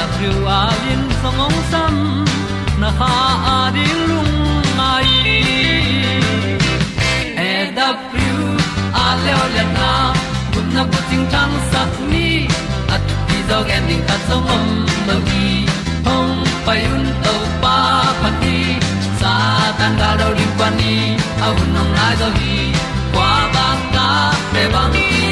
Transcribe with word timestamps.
ti 0.00 0.06
thru 0.16 0.46
a 0.46 0.60
lin 0.82 1.02
song 1.20 1.40
om 1.46 1.54
sam 1.70 1.94
na 2.80 2.90
ha 2.98 3.14
a 3.54 3.58
di 3.74 3.86
lung 4.08 4.34
mai 4.78 5.10
e 7.48 7.50
da 7.76 7.88
thru 8.10 8.38
a 9.04 9.06
le 9.24 9.32
o 9.42 9.44
le 9.54 9.64
na 9.76 9.90
kun 10.52 10.66
na 10.74 10.82
ko 10.92 11.00
ting 11.10 11.26
tang 11.32 11.54
sat 11.70 11.92
ni 12.12 12.28
at 12.94 13.02
ti 13.28 13.38
dog 13.50 13.68
ending 13.76 14.04
ta 14.08 14.16
song 14.28 14.48
om 14.56 14.66
lo 15.08 15.16
gi 15.28 15.48
hong 16.06 16.34
pai 16.66 16.80
un 16.94 17.04
to 17.24 17.34
pa 17.62 17.76
pa 18.20 18.30
ti 18.40 18.56
sa 19.20 19.34
tan 19.78 19.92
ga 20.00 20.10
do 20.20 20.28
ri 20.38 20.46
pa 20.58 20.68
ni. 20.78 20.94
A 21.44 21.46
un 21.60 21.68
nong 21.74 21.92
lai 21.98 22.14
do 22.20 22.28
gi 22.38 22.56
kwa 23.14 23.32
ba 23.54 23.68
ta 23.94 24.08
pe 24.52 24.62
bang 24.74 24.94
ki 25.10 25.29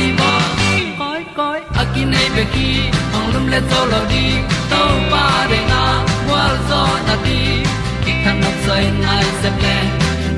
nei 2.12 2.28
pe 2.36 2.44
ki 2.54 2.68
ong 3.16 3.28
lum 3.34 3.46
le 3.52 3.60
to 3.70 3.80
lo 3.92 4.00
di 4.12 4.24
to 4.70 4.82
pa 5.12 5.24
de 5.50 5.58
na 5.70 5.82
wa 6.30 6.42
zo 6.68 6.82
na 7.06 7.14
di 7.24 7.40
ki 8.04 8.12
kan 8.24 8.36
nok 8.42 8.56
sai 8.66 8.84
nai 9.04 9.26
se 9.40 9.50
ple 9.58 9.76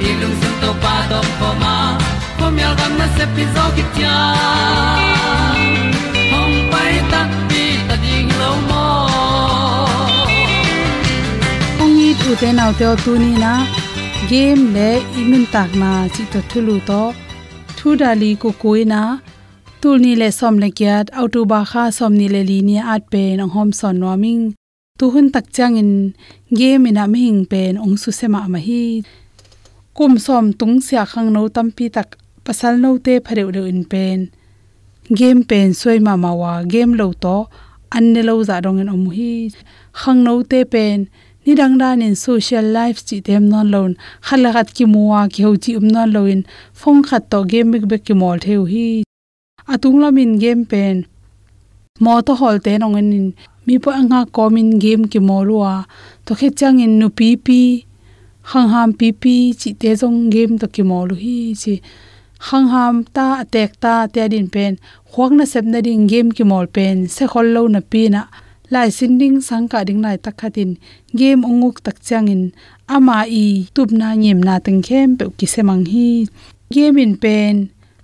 ni 0.00 0.10
lung 0.20 0.36
sun 0.40 0.54
to 0.62 0.70
pa 0.84 0.94
do 1.10 1.20
po 1.40 1.50
ma. 1.62 1.76
Po 2.38 2.46
mi 2.54 2.62
al 2.68 2.74
gam 2.80 2.92
na 3.00 3.06
se 3.16 3.24
pi 3.34 3.44
zo 3.54 3.64
ki 3.76 3.84
tia 3.94 4.16
hong 6.32 6.56
pai 6.72 6.94
ta 7.12 7.20
pi 7.48 7.64
ta 7.88 7.94
ding 8.04 8.30
lo 8.40 8.50
mo 8.68 8.86
ong 11.82 11.98
i 12.06 12.08
tu 12.20 12.30
te 12.42 12.48
nau 12.58 12.70
te 12.80 12.86
tu 13.04 13.12
ni 13.24 13.32
na? 13.44 13.54
Game 14.30 14.64
le 14.76 14.90
imun 15.20 15.44
tak 15.54 15.70
na 15.82 15.90
chi 16.14 16.22
to 16.32 16.40
thulu 16.50 16.76
to. 16.88 17.02
Thu 17.76 17.88
dali 18.00 18.30
ko 18.42 18.50
koina 18.62 19.00
tul 19.80 19.96
ni 20.04 20.12
le 20.20 20.28
som 20.38 20.54
le 20.62 20.68
kyat 20.78 21.06
auto 21.20 21.40
ba 21.50 21.60
kha 21.70 21.84
som 21.98 22.12
ni 22.20 22.26
le 22.34 22.42
li 22.50 22.58
ni 22.68 22.76
at 22.94 23.02
pe 23.12 23.22
nong 23.38 23.52
hom 23.56 23.70
son 23.80 23.96
noming 24.02 24.42
tu 24.98 25.04
hun 25.12 25.26
tak 25.34 25.46
chang 25.56 25.76
in 25.82 25.92
game 26.58 26.84
ina 26.90 27.04
mi 27.12 27.18
hing 27.24 27.42
pen 27.52 27.74
ong 27.84 27.96
su 28.02 28.10
sema 28.20 28.40
ma 28.52 28.60
hi 28.68 28.84
kum 29.96 30.12
som 30.26 30.44
tung 30.58 30.76
sia 30.86 31.02
khang 31.12 31.28
no 31.34 31.42
tam 31.54 31.68
pi 31.76 31.84
tak 31.96 32.08
pasal 32.44 32.74
no 32.82 32.90
te 33.04 33.14
phareu 33.24 33.48
de 33.56 33.62
in 33.72 33.82
pen. 33.92 34.18
Game 35.18 35.42
pen 35.50 35.68
soi 35.80 35.98
ma 36.06 36.14
ma 36.24 36.30
wa 36.40 36.52
game 36.72 36.92
lo 37.00 37.06
to, 37.22 37.36
an 37.96 38.04
ne 38.12 38.22
lo 38.28 38.34
za 38.48 38.56
dong 38.64 38.80
en 38.82 38.88
om 38.96 39.04
hi 39.16 39.32
khang 40.00 40.20
no 40.26 40.34
te 40.50 40.60
pen, 40.72 40.98
ni 41.44 41.52
dang 41.60 41.76
dan 41.80 42.02
in 42.06 42.16
social 42.28 42.66
life 42.76 42.98
chi 43.08 43.16
tem 43.26 43.44
non 43.52 43.66
lon 43.74 43.92
khat 44.28 44.68
ki 44.76 44.84
muwa 44.92 45.20
ki 45.32 45.40
ho 45.46 45.52
chi 45.62 45.70
um 45.78 45.86
non 45.94 46.08
loin 46.14 46.40
phong 46.80 47.00
khat 47.08 47.22
to 47.30 47.38
game 47.50 47.70
big 47.72 47.84
big 47.90 48.02
ki 48.06 48.14
mol 48.20 48.38
theu 48.44 48.64
hi 48.72 49.09
atung 49.72 49.98
lamin 50.02 50.32
game 50.42 50.64
pen. 50.70 50.96
Mo 52.02 52.12
to 52.26 52.32
hol 52.40 52.56
te 52.64 52.72
nong 52.78 52.96
in 53.00 53.34
mi 53.66 53.74
po 53.82 53.90
anga 54.00 54.20
komin 54.36 54.68
game 54.82 55.04
ki 55.12 55.18
mo 55.18 55.26
molwa 55.28 55.74
to 56.24 56.32
khe 56.38 56.48
chang 56.58 56.78
in 56.84 56.92
nu 57.00 57.08
pi 57.18 57.28
pi 57.46 57.60
hang 58.50 58.68
ham 58.74 58.90
pi 58.98 59.08
pi 59.22 59.34
chi 59.60 59.70
te 59.80 59.90
jong 60.00 60.18
game 60.34 60.54
to 60.60 60.66
ki 60.74 60.82
mo 60.90 60.98
lu 61.08 61.14
hi 61.24 61.36
chi. 61.62 61.74
Hang 62.48 62.68
ham 62.72 63.04
ta, 63.04 63.44
tek 63.52 63.70
ta 63.82 63.94
te 64.14 64.22
din 64.32 64.48
pen. 64.54 64.72
Khwang 65.12 65.36
na 65.38 65.44
sep 65.52 65.64
na 65.72 65.78
ding 65.86 66.06
game 66.12 66.30
ki 66.36 66.44
mol 66.50 66.66
pen. 66.76 66.96
Se 67.14 67.24
khol 67.32 67.46
lo 67.54 67.62
na 67.68 67.80
pi 67.90 68.02
na 68.14 68.22
lai 68.72 68.88
sin 68.96 69.18
ding 69.20 69.36
sang 69.48 69.68
ka 69.72 69.84
ding 69.84 70.00
lai 70.04 70.16
takhatin. 70.24 70.70
Game 71.18 71.42
onguk 71.50 71.76
tak 71.84 71.96
chang 72.06 72.28
in 72.34 72.42
ama 72.88 73.18
i 73.42 73.44
tup 73.74 73.90
na 74.00 74.08
nyem 74.22 74.40
na 74.46 74.54
teng 74.64 74.80
khem 74.86 75.08
pe 75.18 75.24
ki 75.38 75.46
se 75.54 75.60
mang 75.68 75.84
hi. 75.92 76.08
Game 76.74 76.96
in 77.04 77.12
pen. 77.22 77.54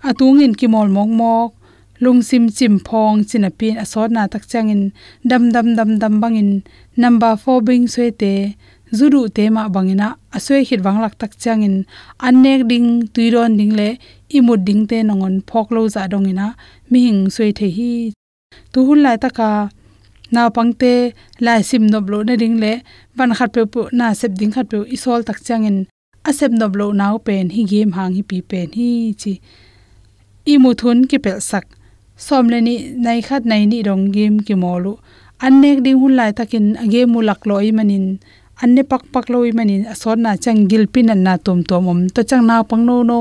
Atung 0.08 0.38
in 0.44 0.54
ki 0.60 0.66
mol 0.74 0.88
mok 0.96 1.10
mok 1.20 1.55
lungsim 2.04 2.44
chim 2.56 2.74
phong 2.86 3.16
chinapin 3.28 3.76
asot 3.84 4.10
na 4.16 4.22
tak 4.32 4.44
changin 4.50 4.82
dam 5.30 5.42
dam 5.54 5.66
dam 5.78 5.90
dam 6.00 6.14
bangin 6.22 6.50
number 7.02 7.32
4 7.36 7.66
bing 7.66 7.86
soite 7.94 8.32
zuru 8.98 9.22
te 9.36 9.44
ma 9.56 9.62
bangina 9.74 10.08
asoi 10.36 10.62
hit 10.68 10.80
wanglak 10.86 11.14
tak 11.20 11.32
changin 11.42 11.76
annek 12.26 12.60
ding 12.70 12.88
tuiron 13.14 13.52
ding 13.58 13.72
le 13.78 13.88
imut 14.36 14.60
ding 14.68 14.82
te 14.90 14.98
nongon 15.08 15.34
phok 15.48 15.66
lo 15.74 15.82
za 15.94 16.02
dongina 16.12 16.46
mi 16.90 17.00
soi 17.34 17.50
the 17.58 17.68
hi 17.76 17.92
tu 18.72 18.78
hun 18.86 19.00
lai 19.04 19.16
taka 19.24 19.50
na 20.34 20.42
pangte 20.56 20.92
lai 21.44 21.60
sim 21.68 21.84
nob 21.92 22.04
lo 22.12 22.18
na 22.28 22.34
ding 22.42 22.56
le 22.62 22.72
ban 23.16 23.30
khat 23.38 23.50
pe 23.54 23.62
pu 23.72 23.80
na 23.98 24.06
sep 24.20 24.32
ding 24.40 24.52
khat 24.54 24.66
pe 24.70 24.78
isol 24.96 25.20
tak 25.28 25.38
changin 25.46 25.76
asep 26.28 26.50
nob 26.60 26.72
lo 26.78 26.86
naw 27.00 27.14
pen 27.26 27.46
hi 27.54 27.62
game 27.72 27.92
hang 27.96 28.12
hi 28.16 28.22
pi 28.30 28.38
pen 28.50 28.68
hi 28.78 28.88
chi 29.20 29.32
i 30.52 30.54
ki 31.10 31.18
pel 31.24 31.40
sak 31.50 31.66
som 32.16 32.44
le 32.52 32.58
ni 32.66 32.74
nai 33.04 33.20
khat 33.26 33.42
nai 33.50 33.62
ni 33.70 33.78
rong 33.88 34.04
game 34.14 34.38
ki 34.46 34.54
molu 34.62 34.92
annek 35.46 35.78
ding 35.84 35.98
hun 36.00 36.14
lai 36.18 36.32
takin 36.38 36.66
age 36.82 37.00
mu 37.12 37.20
lak 37.28 37.40
loi 37.48 37.68
manin 37.76 38.06
anne 38.62 38.82
pak 38.90 39.02
pak 39.12 39.26
loi 39.32 39.50
manin 39.58 39.82
asor 39.92 40.16
na 40.24 40.30
chang 40.44 40.60
gil 40.70 40.84
pin 40.92 41.10
na 41.26 41.32
tom 41.46 41.60
tom 41.68 41.84
om 41.92 42.00
to 42.14 42.20
chang 42.30 42.44
na 42.48 42.62
pang 42.70 42.84
no 42.88 42.96
no 43.10 43.18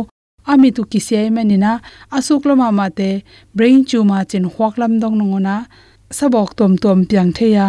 ami 0.52 0.70
tu 0.76 0.82
ki 0.92 1.00
se 1.08 1.20
manina 1.36 1.72
asuk 2.18 2.46
lo 2.48 2.54
ma 2.62 2.68
ma 2.80 2.88
te 2.98 3.10
brain 3.56 3.80
chu 3.90 4.00
ma 4.10 4.18
chin 4.30 4.46
hwak 4.54 4.74
lam 4.82 4.94
dong 5.02 5.16
no 5.20 5.28
na 5.48 5.56
sabok 6.18 6.50
tom 6.58 6.74
tom 6.84 7.00
piang 7.10 7.32
theya 7.38 7.68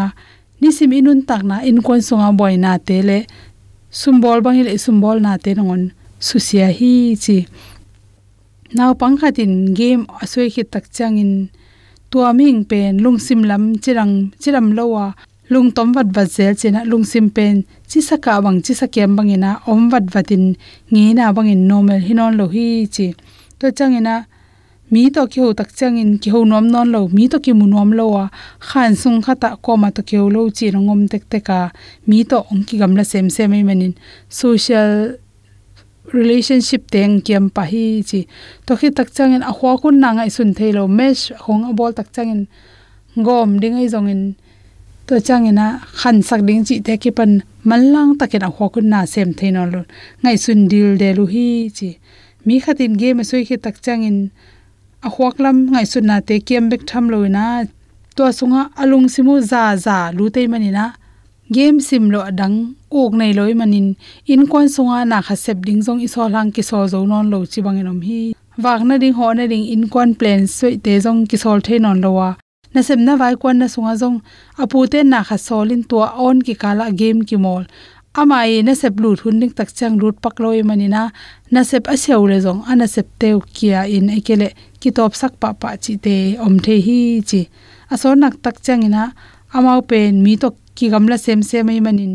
nisim 0.60 0.92
inun 0.98 1.20
tak 1.28 1.42
na 1.50 1.56
in 1.68 1.78
kon 1.86 2.00
songa 2.08 2.30
boy 2.38 2.54
na 2.64 2.72
te 2.88 2.96
le 3.08 3.18
sumbol 4.00 4.38
bang 4.44 4.58
ile 4.60 4.72
sumbol 4.84 5.16
na 5.24 5.32
te 5.44 5.50
ngon 5.56 5.82
susia 6.28 6.68
hi 6.78 6.92
chi 7.24 7.36
naw 8.74 8.94
pangkhatin 9.00 9.74
game 9.74 10.06
asoi 10.22 10.50
khit 10.50 10.70
tak 10.70 10.90
changin. 10.90 11.48
Tua 12.10 12.32
ming 12.32 12.64
pen 12.64 12.98
lungsim 13.04 13.44
lam 13.46 13.78
chirang, 13.82 14.32
chiram 14.40 14.74
lowa. 14.74 15.14
Lung 15.48 15.70
tom 15.70 15.92
wat 15.94 16.08
wat 16.16 16.28
zel 16.30 16.54
chena 16.54 16.80
lung 16.90 17.04
sim 17.04 17.30
pen. 17.30 17.62
Chi 17.88 18.00
saka 18.00 18.42
bang 18.42 18.58
chi 18.64 18.74
sakem 18.74 19.16
bangina 19.16 19.50
om 19.66 19.90
wat 19.90 20.04
watin. 20.14 20.56
Nge 20.90 21.14
na 21.14 21.32
bangin 21.32 21.68
normal 21.68 22.00
hinon 22.06 22.32
lo 22.38 22.46
hi 22.54 22.86
chi. 22.94 23.14
To 23.58 23.70
changina 23.70 24.26
mi 24.90 25.10
to 25.10 25.26
ki 25.26 25.40
ho 25.40 25.52
tak 25.52 25.70
changin 25.78 26.18
ki 26.22 26.30
ho 26.30 26.44
nom 26.44 26.66
non 26.66 26.90
lo, 26.94 27.08
mi 27.08 27.28
to 27.28 27.38
ki 27.44 27.52
mu 27.58 27.66
nom 27.66 27.90
lo 27.98 28.06
wa 28.14 28.24
khan 28.68 28.94
sung 28.94 29.22
khata 29.22 29.58
ko 29.64 29.76
ma 29.76 29.90
to 29.90 30.02
ki 30.08 30.16
ho 30.16 30.26
lo 30.30 30.50
chi 30.56 30.70
rongom 30.74 31.08
tek 31.12 31.24
teka. 31.30 31.70
Mi 32.06 32.24
to 32.24 32.38
ong 32.50 32.62
ki 32.66 32.78
gamla 32.78 33.04
sem 33.04 33.30
sem 33.30 33.50
mai 33.50 33.62
manin 33.62 33.94
social 34.28 35.18
relationship 36.12 36.90
teng 36.90 37.20
kiam 37.26 37.50
pa 37.50 37.62
hi 37.62 38.02
chi. 38.08 38.26
To 38.66 38.76
khi 38.76 38.90
tak 38.90 39.08
changin 39.16 39.42
a 39.42 39.52
khwa 39.52 39.80
kun 39.82 40.00
na 40.00 40.12
ngai 40.12 40.30
sun 40.36 40.54
thelo 40.54 40.86
mesh 40.98 41.32
khong 41.42 41.62
a 41.70 41.72
bol 41.72 41.92
tak 41.92 42.08
changin 42.14 42.46
gom 43.26 43.58
ding 43.60 43.76
ai 43.80 43.88
zongin. 43.94 44.34
To 45.06 45.14
changina 45.20 45.66
khan 46.00 46.22
sak 46.22 46.40
ding 46.46 46.64
chi 46.66 46.80
te 46.86 46.96
ki 47.02 47.10
pan 47.10 47.42
mallang 47.64 48.18
takin 48.18 48.46
a 48.48 48.50
khwa 48.54 48.66
kun 48.74 48.86
na 48.92 49.00
sem 49.12 49.30
theino 49.38 49.62
lo. 49.72 49.80
Ngai 50.22 50.36
sun 50.44 50.68
dil 50.70 50.96
de 51.00 51.08
lu 51.18 51.24
hi 51.26 51.70
chi. 51.76 51.98
Mi 52.46 52.60
khatin 52.64 52.92
ge 53.00 53.08
ma 53.16 53.22
soi 53.30 53.44
khi 53.48 53.56
tak 53.64 53.76
changin 53.84 54.18
a 55.06 55.08
khwaklam 55.14 55.56
ngai 55.72 55.86
sun 55.92 56.04
na 56.10 56.16
te 56.28 56.34
kiam 56.46 56.64
bek 56.70 56.82
tham 56.88 57.04
lo 57.12 57.18
na 57.36 57.64
to 58.16 58.24
sunga 58.38 58.62
alung 58.82 59.08
simu 59.14 59.34
za 59.50 59.62
za 59.84 59.98
lu 60.16 60.24
te 60.34 60.42
mani 60.52 60.70
na 60.78 60.84
game 61.50 61.80
sim 61.80 62.10
lo 62.10 62.20
adang, 62.20 62.74
ok 62.90 63.12
nei 63.14 63.32
loi 63.32 63.54
manin. 63.54 63.94
In 64.26 64.46
kon 64.46 64.68
sunga 64.68 65.04
na 65.06 65.20
kha 65.22 65.36
sep 65.36 65.58
ding 65.66 65.82
jong 65.86 66.00
i 66.06 66.08
so 66.14 66.26
lang 66.28 66.50
ki 66.52 66.62
so 66.62 66.86
zo 66.86 67.04
non 67.06 67.30
lo 67.30 67.44
chi 67.46 67.60
bang 67.62 67.78
enom 67.82 68.00
hi. 68.02 68.34
Wak 68.64 68.82
na 68.88 68.98
ding 68.98 69.14
ho 69.14 69.32
na 69.32 69.46
ding 69.46 69.66
in 69.74 69.88
kon 69.88 70.14
plan 70.14 70.46
soi 70.46 70.76
te 70.84 70.98
jong 71.04 71.26
ki 71.30 71.36
sol 71.36 71.60
the 71.60 71.78
non 71.78 72.00
lo 72.00 72.10
wa. 72.18 72.34
Na 72.74 72.80
sem 72.82 73.04
na 73.04 73.16
vai 73.16 73.34
kon 73.42 73.58
na 73.58 73.66
sunga 73.66 73.94
jong 74.00 74.18
apu 74.58 74.86
te 74.92 75.02
na 75.02 75.22
kha 75.28 75.36
solin 75.46 75.82
to 75.88 76.02
on 76.26 76.42
ki 76.42 76.54
kala 76.54 76.90
game 76.92 77.22
ki 77.28 77.36
mol. 77.36 77.64
Ama 78.16 78.38
e 78.48 78.62
na 78.62 78.72
sep 78.74 78.98
lu 79.02 79.14
thun 79.20 79.40
ding 79.40 79.52
tak 79.58 79.70
chang 79.78 79.98
rut 80.02 80.16
pak 80.24 80.40
loi 80.40 80.62
manina 80.68 81.12
na 81.52 81.62
sep 81.62 81.84
a 81.86 81.96
seu 81.96 82.26
le 82.26 82.40
jong 82.40 82.60
ana 82.70 82.86
sep 82.88 83.06
te 83.20 83.28
kia 83.56 83.80
in 83.96 84.08
ekele 84.18 84.48
ki 84.80 84.90
top 84.96 85.12
sak 85.20 85.32
pa 85.40 85.52
pa 85.52 85.76
chi 85.76 85.94
te 86.04 86.16
om 86.44 86.58
the 86.64 86.80
hi 86.86 86.98
chi. 87.28 87.40
Aso 87.92 88.14
nak 88.18 88.34
tak 88.42 88.56
changina 88.66 89.12
amau 89.56 89.80
pen 89.90 90.20
mi 90.24 90.32
to 90.42 90.48
ki 90.76 90.86
gamla 90.92 91.16
sem 91.24 91.40
se 91.48 91.58
mai 91.66 91.80
manin. 91.86 92.14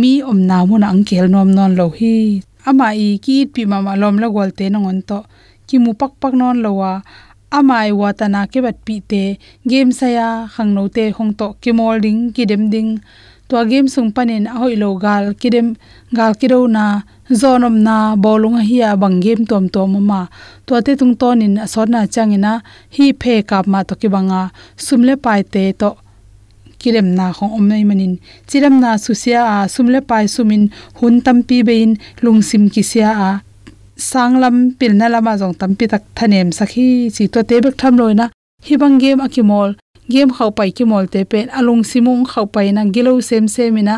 Mi 0.00 0.12
om 0.30 0.38
na 0.48 0.56
mun 0.68 0.84
ang 0.90 1.02
khel 1.08 1.26
nom 1.34 1.48
non 1.56 1.72
lo 1.78 1.86
hi. 1.98 2.40
Ama 2.68 2.88
i 3.06 3.08
ki 3.24 3.36
pi 3.52 3.62
ma 3.70 3.78
ma 3.86 3.92
lom 4.00 4.16
la 4.22 4.28
gol 4.34 4.50
te 4.58 4.64
nong 4.72 5.02
to. 5.08 5.18
Ki 5.68 5.76
mu 5.84 5.92
pak 6.00 6.12
pak 6.20 6.32
non 6.40 6.56
lo 6.64 6.70
wa. 6.80 6.92
Amai 7.58 7.88
watana 8.00 8.40
ke 8.52 8.58
bat 8.64 8.76
pi 8.86 8.96
te. 9.10 9.24
Game 9.70 9.92
saya 9.98 10.28
khang 10.52 10.72
no 10.76 10.82
te 10.96 11.04
hong 11.16 11.32
to. 11.40 11.48
Ki 11.62 11.70
molding 11.78 12.20
ki 12.34 12.42
dem 12.50 12.64
ding. 12.72 12.90
To 13.48 13.56
game 13.70 13.88
sung 13.94 14.10
panin 14.16 14.46
a 14.46 14.54
hoi 14.60 14.74
lo 14.82 14.94
gal, 14.94 15.24
ki 15.40 15.48
dem, 15.54 15.68
gal 16.14 16.32
ki 16.40 16.46
ro 16.52 16.60
na. 16.76 17.02
Zonom 17.40 17.76
na, 17.86 17.96
bolung 18.24 18.58
hi 18.68 18.78
a 18.88 18.90
bang 19.02 19.18
game 19.24 19.42
tom 19.50 19.64
tom 19.74 19.92
ma 20.10 20.20
to 20.66 20.72
te 20.86 20.92
tung 21.00 21.14
tonin 21.20 21.54
asot 21.64 21.88
na 21.92 22.00
changina 22.14 22.52
hi 22.94 23.06
phe 23.20 23.34
kap 23.50 23.66
ma 23.72 23.82
to 23.88 23.94
ki 24.00 24.08
banga. 24.14 24.42
Sumle 24.86 25.14
pai 25.24 25.42
te 25.42 25.64
to 25.80 25.90
kirem 26.80 27.08
na 27.18 27.26
khong 27.36 27.52
om 27.58 27.64
nei 27.70 27.84
manin. 27.88 28.14
Chiram 28.48 28.76
na 28.82 28.90
susia 29.04 29.40
a 29.54 29.56
sumle 29.74 30.00
pai 30.08 30.24
sumin 30.34 30.64
hun 30.98 31.14
tampi 31.26 31.58
bein 31.68 31.90
lungsim 32.22 32.64
ki 32.74 32.82
sia 32.90 33.10
a 33.28 33.30
sanglam 34.10 34.56
pilna 34.78 35.06
lama 35.14 35.32
jong 35.40 35.56
tampi 35.60 35.84
tak 35.92 36.02
thanem 36.16 36.48
sakhi. 36.58 36.88
Chi 37.14 37.24
to 37.32 37.40
te 37.48 37.56
bek 37.64 37.76
tham 37.80 37.94
loina 38.00 38.26
hibang 38.66 38.96
game 39.02 39.20
akimol, 39.26 39.70
game 40.12 40.30
khau 40.36 40.50
pai 40.58 40.70
ki 40.76 40.84
mol 40.90 41.06
te 41.12 41.20
pen 41.30 41.46
alung 41.58 41.82
simung 41.90 42.22
khau 42.30 42.46
pai 42.54 42.68
na 42.76 42.82
gilo 42.94 43.12
sem 43.28 43.46
semina 43.56 43.96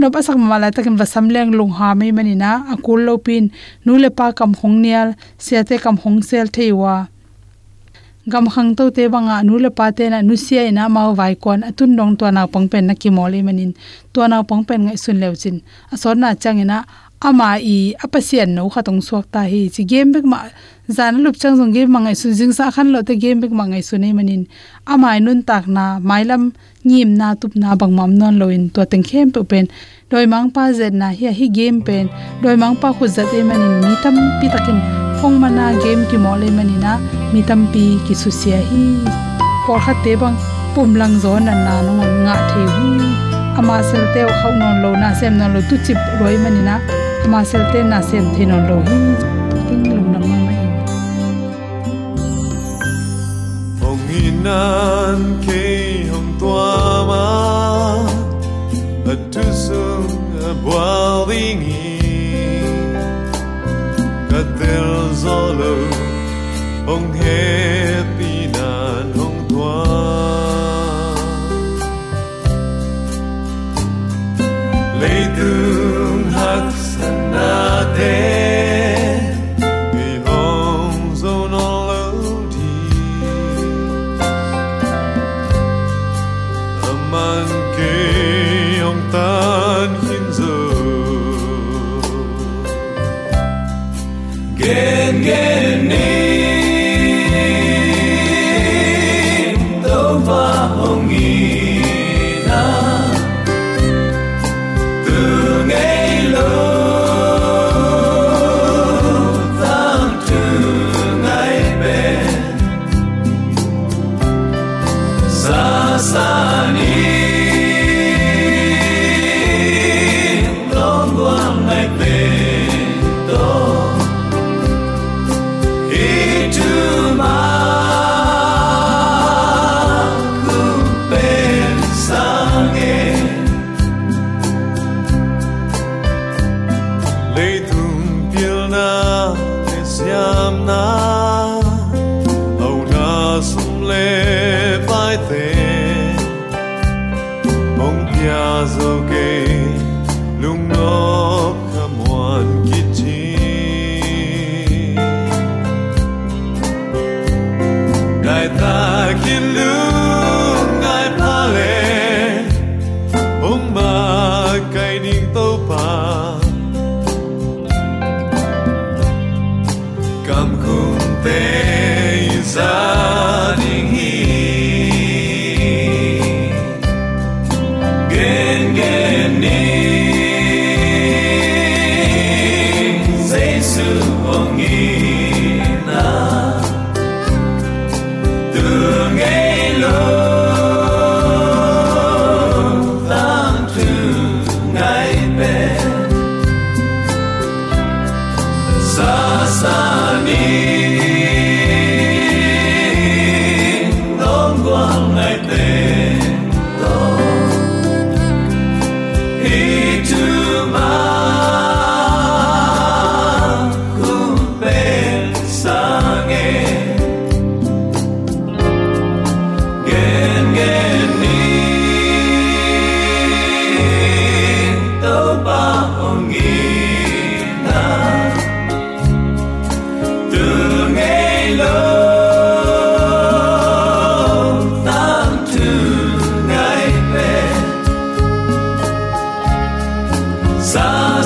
no 0.00 0.06
pa 0.14 0.20
sak 0.26 0.36
mala 0.40 0.68
takin 0.74 0.96
va 1.00 1.06
samleng 1.14 1.52
lung 1.58 1.72
ha 1.78 1.88
mai 1.94 2.12
manina. 2.16 2.64
Akul 2.72 3.00
lo 3.06 3.14
pin, 3.26 3.44
nu 3.84 3.92
le 4.02 4.10
pa 4.18 4.32
kam 4.38 4.52
hong 4.60 4.78
nial 4.84 5.08
se 5.44 5.62
te 5.68 5.76
kam 5.84 5.96
hong 6.02 6.20
sel 6.28 6.46
theiwa 6.56 6.94
gam 8.28 8.46
khang 8.48 8.76
to 8.76 8.90
te 8.90 9.08
banga 9.08 9.42
nu 9.42 9.58
le 9.58 9.70
pa 9.70 9.90
te 9.90 10.08
na 10.08 10.22
nu 10.22 10.36
sia 10.36 10.62
ina 10.70 10.88
mau 10.88 11.14
vai 11.14 11.34
kon 11.34 11.60
atun 11.68 11.96
dong 11.96 12.16
to 12.16 12.30
na 12.30 12.46
pang 12.46 12.68
pen 12.68 12.86
na 12.86 12.94
ki 12.94 13.10
mole 13.10 13.42
manin. 13.42 13.72
To 14.12 14.26
na 14.28 14.42
pang 14.42 14.64
pen 14.64 14.86
ngai 14.86 14.98
sun 14.98 15.18
lew 15.20 15.34
chin. 15.34 15.56
Asor 15.92 16.14
na 16.14 16.34
changina 16.34 16.84
ama 17.20 17.58
i 17.58 17.94
apasian 18.04 18.54
no 18.54 18.68
khatong 18.68 19.02
suak 19.02 19.26
ta 19.34 19.42
hi. 19.42 19.68
Chi 19.74 19.82
game 19.82 20.12
bek 20.14 20.24
ma 20.24 20.38
zan 20.96 21.22
lup 21.24 21.34
chang 21.40 21.56
jong 21.58 21.72
game 21.74 21.90
mangai 21.94 22.14
sun 22.20 22.32
jing 22.38 22.52
sa 22.52 22.70
khan 22.70 22.92
lo 22.94 23.02
te 23.02 23.14
game 23.16 23.40
bek 23.42 23.50
mangai 23.50 23.82
sun 23.82 24.00
nei 24.00 24.12
manin. 24.12 24.46
Amai 24.86 25.18
nun 25.18 25.42
tak 25.42 25.66
na 25.66 25.98
mailam 25.98 26.52
nyim 26.84 27.10
na 27.18 27.34
tup 27.34 27.52
na 27.56 27.74
bang 27.74 27.94
mam 27.98 28.14
non 28.20 28.38
lo 28.38 28.46
in. 28.48 28.70
To 28.74 28.86
teng 28.86 29.02
khem 29.02 29.32
pe 29.34 29.42
pen. 29.50 29.66
Doi 30.10 30.26
mang 30.26 30.50
pa 30.54 30.72
zen 30.78 30.98
na 30.98 31.08
hi 31.10 31.26
hi 31.38 31.46
game 31.48 31.82
pen. 31.86 32.06
Doi 32.42 32.56
mang 32.56 32.76
pa 32.76 32.88
khu 32.96 33.04
zat 33.06 33.34
e 33.34 33.42
manin. 33.42 33.74
Mi 33.82 33.94
tam 34.02 34.14
pi 34.40 34.46
takin 34.54 35.11
phong 35.22 35.38
mana 35.42 35.64
game 35.82 36.02
ki 36.10 36.18
mole 36.24 36.48
manina 36.56 36.92
mi 37.32 37.40
tam 37.48 37.60
pi 37.72 37.82
ki 38.06 38.14
su 38.22 38.30
sia 38.40 38.58
hi. 38.70 38.84
Por 39.66 39.78
kha 39.84 39.92
te 40.04 40.12
bang 40.22 40.36
pum 40.74 40.90
lang 41.00 41.14
zo 41.24 41.32
na 41.46 41.54
na 41.66 41.74
no 41.86 41.92
nga 42.24 42.34
the 42.50 42.62
hu 42.74 42.88
ama 43.58 43.76
sel 43.90 44.04
te 44.14 44.20
khau 44.38 44.52
non 44.60 44.74
lo 44.82 44.90
na 45.02 45.08
sem 45.20 45.32
non 45.38 45.48
lo 45.54 45.60
tu 45.68 45.76
chip 45.84 45.98
roi 46.20 46.36
manina 46.44 46.74
ama 47.24 47.40
sel 47.50 47.62
te 47.72 47.78
na 47.92 47.98
sem 48.08 48.24
the 48.34 48.42
non 48.50 48.62
lo 48.70 48.76
hi. 48.88 48.98
King 49.68 49.84
lum 49.94 50.06
nam 50.12 50.24
ma 50.30 50.36
mai 50.46 50.60
hong 53.80 54.04
inan 54.24 55.20
ke 55.46 55.62
hong 56.12 56.30
tua 56.40 56.68
ma. 57.10 57.24
A 59.12 59.14
tu 59.32 59.44
sung, 59.64 60.10
a 60.48 60.52
boiling 64.42 64.58
katel 64.58 65.14
zolo 65.14 65.74
hong 66.86 67.12
happy 67.12 68.48
nan 68.52 69.12
hong 69.16 69.48
tua 69.48 69.84
lấy 75.00 75.26
tương 75.36 76.30
hắc 76.32 76.74
na 77.32 77.84
te 77.98 78.31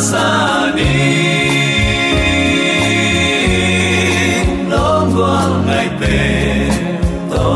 sa 0.06 0.70
ni 0.76 0.94
lo 4.70 4.88
quang 5.16 5.66
ngày 5.66 5.88
về 6.00 6.70
to 7.30 7.48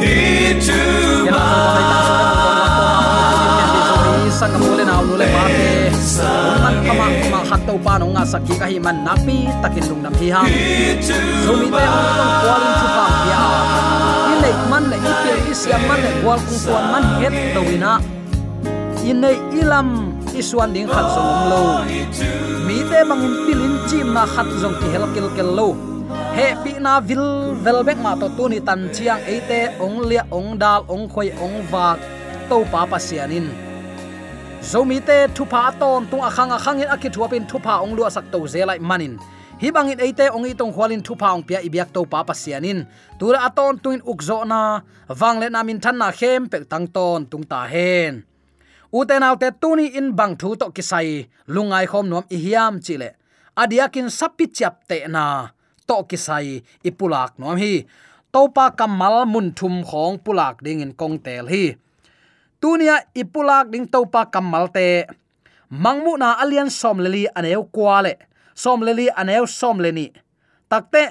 hi 0.00 0.54
tu 0.66 0.80
ma 1.34 1.46
sang 4.38 4.52
ka 4.52 4.58
mole 4.58 4.84
naw 4.90 5.02
nu 5.08 5.14
le 5.16 5.26
ma 5.34 5.44
te 5.58 5.68
man 6.62 6.74
kama 6.86 7.06
ma 7.32 7.40
khat 7.50 7.60
to 7.66 7.74
pa 7.84 7.98
no 7.98 8.06
nga 8.14 8.22
sakki 8.32 8.54
ka 8.60 8.66
hi 8.70 8.78
man 8.86 8.96
na 9.06 9.14
pi 9.26 9.36
takin 9.62 9.84
lung 9.90 10.02
nam 10.06 10.14
hi 10.20 10.26
ha 10.34 10.42
zo 11.46 11.52
mi 11.60 11.66
te 11.76 11.84
ong 11.98 12.10
tong 12.18 12.34
kwalin 12.42 12.72
chu 12.80 12.86
pa 12.96 13.06
ya 13.30 13.40
in 14.32 14.38
le 14.44 14.50
man 14.70 14.84
le 14.90 14.96
ipil 15.10 15.38
isya 15.52 15.76
man 15.88 15.98
le 16.04 16.10
kwal 16.22 16.38
kung 16.46 16.60
kwan 16.66 16.84
man 16.92 17.04
het 17.20 17.34
to 17.54 17.60
wina 17.70 17.92
in 19.10 19.20
nei 19.20 19.36
ilam, 19.60 19.88
iswan 20.40 20.72
ding 20.74 20.88
khat 20.88 21.06
song 21.14 21.32
lo. 21.50 21.62
Mi 22.66 22.78
te 22.90 22.98
mangin 23.08 23.34
pilin 23.46 23.74
chim 23.88 24.08
na 24.16 24.24
khat 24.34 24.48
zong 24.60 24.76
ki 24.80 24.86
hel 24.94 25.06
kel 25.14 25.28
kel 25.36 25.50
lo. 25.58 25.68
He 26.36 26.46
pi 26.62 26.72
na 26.84 27.00
vil 27.00 27.26
velbek 27.64 27.98
ma 28.04 28.12
to 28.20 28.28
tu 28.36 28.44
ni 28.48 28.58
tan 28.60 28.80
chiang 28.94 29.22
eite 29.32 29.60
ong 29.84 29.96
lia 30.08 30.22
ong 30.38 30.58
dal, 30.62 30.80
ong 30.94 31.04
khoi 31.12 31.28
ong 31.44 31.56
wak 31.72 31.98
to 32.48 32.60
pa 32.72 32.84
pa 32.90 32.98
sianin 33.00 33.48
zomi 34.60 34.98
te 35.00 35.28
thupa 35.36 35.72
ton 35.80 36.04
tung 36.10 36.24
akhang 36.28 36.52
akhang 36.56 36.80
in 36.82 36.88
akhi 36.94 37.08
thuapin 37.14 37.44
thupa 37.48 37.80
ong 37.84 37.92
lua 37.96 38.08
sak 38.12 38.28
to 38.32 38.44
zelai 38.52 38.78
manin 38.80 39.16
hi 39.60 39.68
bangin 39.72 40.00
eite 40.00 40.28
ong 40.32 40.44
itong 40.48 40.72
khwalin 40.72 41.04
thupa 41.06 41.32
ong 41.36 41.44
pia 41.44 41.60
ibyak 41.64 41.88
to 41.92 42.04
pa 42.12 42.20
pasianin 42.28 42.84
tura 43.18 43.44
aton 43.48 43.80
tuin 43.80 44.00
ukzo 44.04 44.44
na 44.44 44.80
wangle 45.08 45.48
namin 45.48 45.80
than 45.80 45.96
na 46.00 46.08
khem 46.12 46.48
pe 46.52 46.64
tang 46.64 46.86
ton 46.88 47.24
tung 47.30 47.44
ta 47.44 47.64
hen 47.68 48.33
utenal 48.98 49.34
te 49.42 49.48
tuni 49.60 49.86
in 49.98 50.08
bang 50.18 50.34
thu 50.40 50.48
to 50.60 50.66
kisai, 50.76 51.26
lungai 51.54 51.86
khom 51.90 52.06
nom 52.12 52.24
i 52.30 52.38
hiam 52.44 52.74
chile 52.84 53.08
adiakin 53.60 54.08
sapi 54.18 54.46
chap 54.56 54.74
te 54.88 54.96
na, 55.14 55.24
to 55.86 55.96
kisai 56.10 56.62
ipulak 56.88 57.32
nom 57.38 57.56
hi. 57.56 57.74
Topa 58.34 58.74
kamal 58.78 59.26
mun 59.32 59.54
thum 59.54 59.84
khong 59.86 60.18
pulak 60.24 60.56
ding 60.64 60.80
in 60.82 60.92
kong 61.00 61.18
tel 61.22 61.46
hi. 61.46 61.64
Tunia 62.60 62.96
ipulak 63.14 63.70
ding 63.70 63.86
topa 63.86 64.26
kamal 64.26 64.66
te. 64.74 65.06
Mangmu 65.70 66.18
na 66.18 66.34
alian 66.42 66.70
som 66.70 66.98
leli 66.98 67.26
aneu 67.38 67.62
kwale 67.74 68.14
som 68.54 68.82
leli 68.82 69.06
aneu 69.10 69.46
som 69.46 69.78
leni 69.82 70.06
takte 70.70 71.04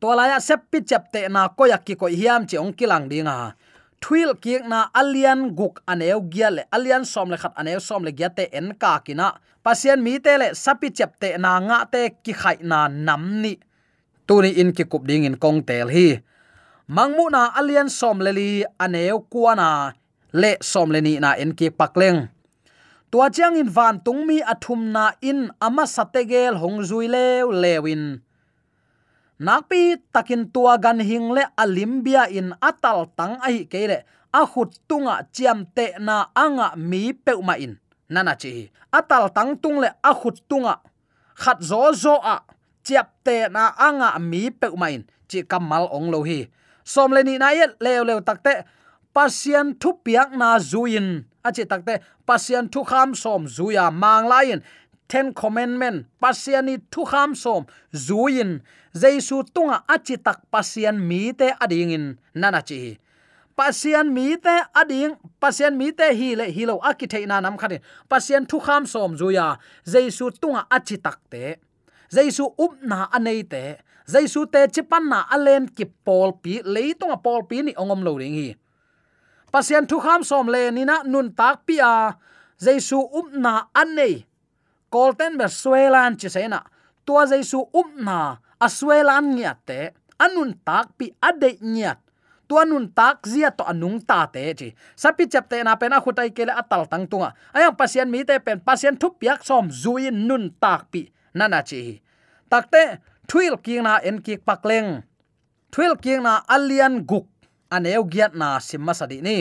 tolaya 0.00 0.38
seppi 0.40 0.82
chapte 0.82 1.28
na 1.28 1.48
koyak 1.48 1.82
ki 1.86 1.94
ko 1.94 2.06
hiam 2.06 2.46
chi 2.46 2.58
ong 2.58 2.74
kilang 2.74 3.06
dinga 3.10 3.54
thuil 4.02 4.34
kiek 4.42 4.64
na 4.68 4.88
alian 4.94 5.52
guk 5.58 5.80
aneu 5.86 6.20
giale 6.32 6.62
alian 6.72 7.04
som 7.04 7.30
le 7.30 7.36
khat 7.36 7.54
aneu 7.60 7.80
som 7.80 8.04
le 8.04 8.12
giate 8.12 8.48
en 8.52 8.74
ka 8.74 8.98
kina. 9.06 9.34
Pasien 9.64 10.02
mi 10.02 10.18
te 10.20 10.38
le 10.38 10.54
sapi 10.54 10.90
chapte 10.94 11.38
na 11.38 11.58
nga 11.66 11.78
te 11.92 12.02
ki 12.24 12.32
khai 12.32 12.58
na 12.62 12.88
nam 12.88 13.42
ni. 13.42 13.58
Tuni 14.26 14.50
in 14.60 14.72
ki 14.76 14.84
kup 14.84 15.06
ding 15.06 15.24
in 15.24 15.36
kong 15.36 15.62
tel 15.68 15.88
hi. 15.88 16.22
Mangmu 16.88 17.30
na 17.30 17.50
alian 17.58 17.88
som 17.90 18.18
leli 18.22 18.64
aneu 18.78 19.18
kuana 19.32 19.92
le 20.32 20.52
som 20.60 20.90
le 20.94 21.00
ni 21.00 21.18
na 21.18 21.34
en 21.42 21.52
ki 21.58 21.70
pakleng 21.70 22.28
tua 23.10 23.30
chiang 23.30 23.56
in 23.56 23.70
van 23.70 23.96
tung 24.04 24.26
mi 24.26 24.42
athum 24.42 24.92
na 24.92 25.16
in 25.22 25.48
ama 25.62 25.86
sategel 25.86 26.58
hong 26.60 26.84
zui 26.84 27.08
lew 27.08 27.48
lewin 27.48 28.20
nakpi 29.40 30.00
takin 30.12 30.48
tua 30.52 30.78
gan 30.78 31.00
hingle 31.00 31.44
alimbia 31.56 32.28
in 32.28 32.56
atal 32.60 33.08
tang 33.16 33.36
ai 33.44 33.68
kele 33.68 34.04
a 34.32 34.42
khut 34.44 34.76
tunga 34.88 35.24
chiam 35.32 35.64
te 35.76 35.96
na 35.98 36.28
anga 36.34 36.76
mi 36.76 37.12
peuma 37.12 37.56
in. 37.56 37.78
Nana 38.08 38.34
chi. 38.36 38.70
Atal 38.92 39.32
tang 39.34 39.56
tung 39.62 39.78
le 39.82 39.88
a 40.02 40.12
khut 40.14 40.38
tunga. 40.48 40.74
Khat 41.34 41.58
zo 41.60 41.92
zo 41.92 42.14
a. 42.22 42.36
Chiap 42.84 43.08
te 43.24 43.48
na 43.48 43.72
anga 43.76 44.18
mi 44.18 44.50
peuma 44.50 44.88
in. 44.90 45.02
Chi 45.28 45.42
kamal 45.42 45.88
ong 45.92 46.08
lo 46.12 46.22
hi. 46.22 46.48
Som 46.84 47.10
le 47.12 47.22
ni 47.26 47.34
na 47.38 47.50
yet, 47.50 47.74
leo 47.80 48.04
leo 48.04 48.20
takte 48.20 48.62
pasian 49.16 49.72
thu 49.80 49.96
piak 50.04 50.36
na 50.36 50.60
zuin 50.60 51.24
achi 51.40 51.64
takte 51.64 51.94
pasian 52.28 52.68
thu 52.72 52.84
kham 52.84 53.14
som 53.16 53.48
zuya 53.56 53.88
mang 54.02 54.28
lain 54.28 54.60
ten 55.08 55.32
commandment, 55.34 56.06
pasiani 56.20 56.78
thu 56.90 57.04
kham 57.04 57.34
som 57.34 57.66
zuin 57.94 58.60
jaisu 58.94 59.42
tunga 59.54 59.82
achi 59.88 60.16
tak 60.16 60.38
pasian 60.52 60.96
mi 61.08 61.32
te 61.32 61.52
ading 61.60 61.90
in 61.90 62.06
nana 62.34 62.62
chi. 62.62 62.98
Pasian 63.56 64.12
mi 64.12 64.36
te 64.36 64.54
ading, 64.74 65.16
pasian 65.40 65.76
mi 65.76 65.92
te 65.92 66.12
hi 66.18 66.34
le 66.36 66.50
hi 66.56 66.66
lo 66.66 66.76
akithei 66.90 67.26
na 67.26 67.40
nam 67.40 67.56
khatin 67.56 67.80
pasian 68.10 68.44
thu 68.50 68.58
kham 68.60 68.86
som, 68.86 69.16
zuya, 69.16 69.56
jaisu 69.92 70.30
tunga 70.40 70.66
achi 70.70 70.96
tak 70.98 71.18
te, 71.30 71.56
jaisu 72.12 72.44
up 72.58 72.72
na 72.82 73.08
anei 73.16 73.42
te, 73.52 73.64
jaisu 74.12 74.46
te 74.52 74.66
chipan 74.74 75.08
na 75.08 75.24
alen 75.34 75.68
ki 75.76 75.84
pol 76.04 76.36
pi 76.42 76.60
leitonga 76.74 77.16
pol 77.22 77.42
pi 77.48 77.62
ni 77.62 77.72
ongom 77.82 78.04
lo 78.06 78.18
ring 78.18 78.34
hi. 78.34 78.48
Pasian 79.52 79.86
thu 79.88 80.00
kham 80.04 80.22
som 80.24 80.48
le 80.54 80.70
ni 80.70 80.84
na 80.84 81.02
nun 81.06 81.32
tak 81.32 81.64
pi 81.66 81.80
a, 81.80 82.12
jaisu 82.60 82.98
up 83.18 83.28
na 83.32 83.52
anei 83.74 84.26
kolten 84.90 85.38
ber 85.38 85.50
suelan 85.50 86.16
chi 86.20 86.28
sena 86.28 86.60
tua 87.06 87.22
jaisu 87.30 87.60
up 87.80 87.90
na 88.06 88.36
aswelan 88.60 89.36
ngiate 89.36 89.80
anun 90.24 90.50
tak 90.66 90.86
pi 90.98 91.06
ade 91.28 91.50
ngiat 91.60 91.98
tuanun 92.46 92.86
tak 92.94 93.26
zia 93.26 93.50
to 93.50 93.66
anung 93.66 93.98
ta 93.98 94.26
te 94.30 94.54
chi 94.54 94.68
sapi 94.94 95.26
chap 95.26 95.50
te 95.50 95.58
na 95.66 95.74
pena 95.80 95.98
a 95.98 96.02
khutai 96.04 96.30
kele 96.30 96.54
atal 96.54 96.86
tang 96.90 97.04
tunga. 97.10 97.34
Ayam 97.54 97.74
pasien 97.74 98.08
mi 98.10 98.22
te 98.22 98.38
pen 98.38 98.62
pasien 98.62 98.94
thu 99.00 99.10
piak 99.20 99.42
som 99.42 99.66
zuin 99.82 100.16
nun 100.28 100.54
tak 100.62 100.90
pi 100.90 101.10
nana 101.34 101.60
chi 101.68 102.00
takte 102.50 103.02
thuil 103.28 103.54
king 103.64 103.82
na 103.82 103.98
en 104.08 104.22
ki 104.22 104.34
pakleng. 104.46 105.02
Thuil 105.74 105.94
king 105.98 106.22
na 106.22 106.46
alian 106.54 107.02
guk. 107.10 107.26
Aneu 107.74 108.06
giat 108.06 108.32
na 108.38 108.62
simma 108.62 108.94
sadi 108.94 109.18
ni. 109.26 109.36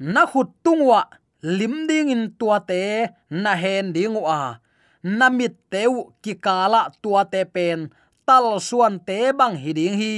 Na 0.00 0.24
khut 0.24 0.48
tungwa 0.64 1.04
lim 1.44 1.84
ding 1.88 2.08
in 2.08 2.24
tua 2.40 2.58
te 2.64 3.12
na 3.28 3.52
hen 3.62 3.92
ding 3.92 4.16
wa 4.16 4.56
namit 5.02 5.54
teu 5.70 6.12
ki 6.22 6.34
kala 6.34 6.90
tua 7.02 7.24
te 7.24 7.44
pen, 7.44 7.90
tal 8.26 8.60
suan 8.60 8.98
te 8.98 9.32
bang 9.38 9.56
hiding 9.56 9.96
hi 10.00 10.14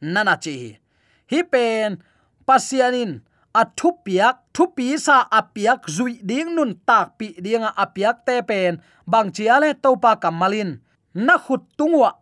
nana 0.00 0.36
chi 0.44 0.78
hi 1.30 1.40
pen, 1.52 1.98
pasianin 2.46 3.20
a 3.60 3.62
thu 3.78 3.88
piak 4.04 4.36
pi 4.76 4.96
sa 4.96 5.16
apiak 5.38 5.88
zui 5.96 6.20
ding 6.28 6.54
nun 6.56 6.72
tak 6.88 7.18
pi 7.18 7.26
dinga 7.44 7.70
apiak 7.84 8.16
te 8.26 8.42
pen, 8.48 8.72
bang 9.06 9.28
chia 9.32 9.56
topa 9.82 10.12
kamalin. 10.22 10.80
Na 11.14 11.38
khut 11.38 11.62
tungwa, 11.78 12.12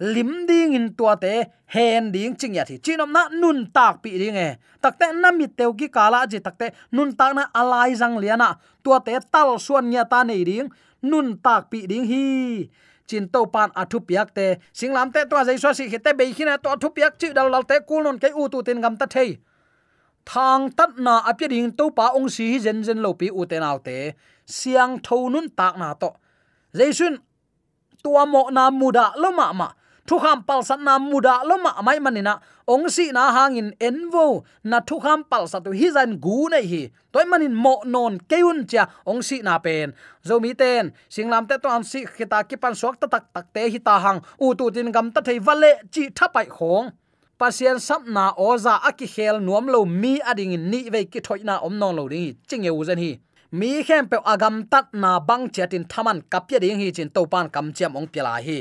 lim 0.00 0.46
ding 0.48 0.74
in 0.74 0.94
tua 0.98 1.14
te, 1.16 1.46
hen 1.66 2.10
ding 2.12 2.34
ching 2.34 2.54
ya 2.54 2.64
thi. 2.64 2.78
Chinom 2.78 3.10
na 3.12 3.28
nun 3.30 3.70
tak 3.70 4.02
pi 4.02 4.18
ding 4.18 4.36
e. 4.36 4.58
Takte 4.82 5.06
na 5.14 5.30
mi 5.30 5.46
teu 5.46 5.72
ki 5.74 5.88
kala 5.88 6.26
ji 6.26 6.40
takte 6.40 6.66
nun 6.90 7.14
tak 7.14 7.34
na 7.34 7.46
alai 7.54 7.94
jang 7.94 8.18
liana. 8.18 8.58
Tua 8.82 8.98
te 9.00 9.14
tal 9.32 9.58
suan 9.58 9.90
nya 9.90 10.02
ta 10.04 10.24
nei 10.24 10.42
ding 10.44 10.68
nun 11.02 11.38
tak 11.44 11.70
pi 11.70 11.86
ding 11.90 12.06
hi. 12.10 12.68
Chin 13.06 13.28
to 13.28 13.46
pan 13.46 13.70
athu 13.74 13.98
piak 14.08 14.34
te. 14.34 14.46
Singlam 14.78 15.12
te 15.14 15.20
to 15.30 15.36
jai 15.46 15.56
so 15.56 15.72
si 15.72 15.84
khite 15.92 16.10
be 16.18 16.24
khina 16.36 16.58
to 16.62 16.68
athu 16.74 16.88
piak 16.96 17.18
chi 17.20 17.32
dal 17.32 17.48
lal 17.50 17.64
te 17.70 17.76
kul 17.88 18.02
non 18.02 18.18
ke 18.22 18.28
u 18.40 18.48
tu 18.52 18.62
tin 18.62 18.80
gam 18.80 18.96
ta 18.96 19.06
thei. 19.06 19.30
Thang 20.24 20.70
tat 20.78 20.90
na 20.98 21.14
apya 21.30 21.48
ding 21.48 21.72
to 21.78 21.90
pa 21.90 22.06
ong 22.18 22.28
si 22.28 22.58
zen 22.64 22.84
zen 22.86 22.98
lo 23.04 23.10
pi 23.20 23.26
u 23.40 23.44
te 23.50 23.56
nau 23.58 23.78
te. 23.86 23.96
Siang 24.46 24.98
tho 25.06 25.28
nun 25.28 25.48
tak 25.58 25.74
na 25.80 25.94
to. 25.94 26.10
Jaisun 26.78 27.14
tua 28.02 28.24
mo 28.32 28.42
na 28.56 28.70
muda 28.70 29.04
lo 29.22 29.30
ma 29.38 29.52
ma 29.52 29.68
thu 30.10 30.18
kham 30.18 30.42
pal 30.42 30.62
sat 30.68 30.80
na 30.86 30.98
muda 30.98 31.34
lo 31.48 31.56
ma 31.64 31.72
mai 31.86 31.98
manina. 32.04 32.34
Ong 32.66 32.88
si 32.94 33.04
na 33.12 33.30
hangin 33.36 33.70
envo. 33.78 34.26
Na 34.64 34.80
thu 34.88 34.98
kham 35.04 35.22
pal 35.30 35.46
sat 35.46 35.62
tu 35.64 35.70
hi 35.70 35.88
zan 35.96 36.10
gu 36.24 36.48
nei 36.52 36.64
hi. 36.70 36.82
Toy 37.12 37.24
manin 37.30 37.54
mo 37.54 37.74
non 37.94 38.18
keun 38.30 38.66
cha 38.70 38.82
ong 39.10 39.22
si 39.22 39.36
na 39.46 39.58
pen. 39.64 39.92
Zo 40.26 40.40
mi 40.42 40.50
ten. 40.54 40.90
Singlam 41.14 41.46
te 41.48 41.54
to 41.62 41.68
am 41.76 41.82
si 41.90 42.00
khita 42.14 42.38
ki 42.48 42.56
pan 42.62 42.74
suak 42.80 42.94
ta 43.00 43.06
tak 43.06 43.24
tak 43.34 43.46
te 43.54 43.62
hi 43.72 43.78
ta 43.78 43.94
hang. 44.04 44.20
U 44.44 44.54
tu 44.58 44.70
tin 44.74 44.90
gam 44.94 45.06
ta 45.14 45.20
thei 45.26 45.38
vale 45.38 45.70
chi 45.92 46.02
thapai 46.18 46.46
khong. 46.56 46.90
Pasien 47.38 47.78
sap 47.78 48.02
na 48.06 48.24
oza 48.48 48.74
aki 48.88 49.06
khel 49.14 49.36
nuam 49.46 49.66
lo 49.74 49.84
mi 49.84 50.12
ading 50.30 50.54
ni 50.70 50.80
ve 50.92 51.04
ki 51.12 51.20
thoi 51.26 51.40
na 51.48 51.54
om 51.66 51.78
non 51.78 51.94
lo 51.96 52.08
ding 52.08 52.34
ching 52.48 52.64
ye 52.66 52.72
uzan 52.80 52.98
hi. 53.04 53.12
Mi 53.52 53.70
khem 53.86 54.08
pe 54.10 54.16
agam 54.32 54.56
tat 54.72 54.86
na 54.92 55.20
bang 55.28 55.44
chatin 55.54 55.84
thaman 55.92 56.18
kapya 56.32 56.58
ding 56.60 56.78
hi 56.80 56.90
chin 56.96 57.10
topan 57.14 57.46
kam 57.54 57.66
chiam 57.76 57.96
ong 57.98 58.08
pela 58.12 58.34
hi 58.46 58.58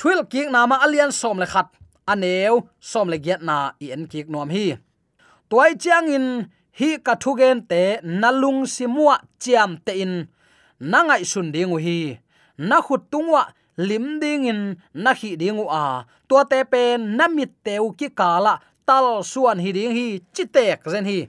thuil 0.00 0.20
ki 0.32 0.42
na 0.54 0.64
ma 0.70 0.76
alian 0.84 1.12
som 1.20 1.36
le 1.42 1.46
khat 1.52 1.68
aneu 2.12 2.54
som 2.90 3.06
le 3.12 3.18
giat 3.24 3.40
na 3.48 3.56
i 3.84 3.86
en 3.94 4.04
ki 4.10 4.20
nom 4.32 4.48
hi 4.56 4.64
toy 5.50 5.70
chiang 5.82 6.08
in 6.16 6.26
hi 6.78 6.90
ka 7.06 7.14
thugen 7.22 7.58
te 7.70 7.82
nalung 8.20 8.60
simua 8.74 9.14
chiam 9.42 9.70
te 9.86 9.92
in. 10.04 10.14
Nangai 10.80 11.28
sun 11.28 11.52
ding 11.52 11.76
hi 11.76 12.16
na 12.56 12.80
khut 12.80 13.12
tungwa 13.12 13.52
lim 13.76 14.16
ding 14.16 14.48
in 14.48 14.60
na 14.94 15.12
hi 15.12 15.36
ding 15.36 15.60
a 15.68 16.06
to 16.28 16.36
te 16.50 16.64
pen 16.64 17.16
na 17.16 17.28
namit 17.28 17.52
teu 17.64 17.92
ki 17.92 18.08
kala 18.08 18.54
tal 18.88 19.20
suan 19.22 19.60
hi 19.60 19.70
ding 19.76 19.92
hi 19.92 20.06
chitek 20.32 20.80
zen 20.88 21.04
hi 21.04 21.28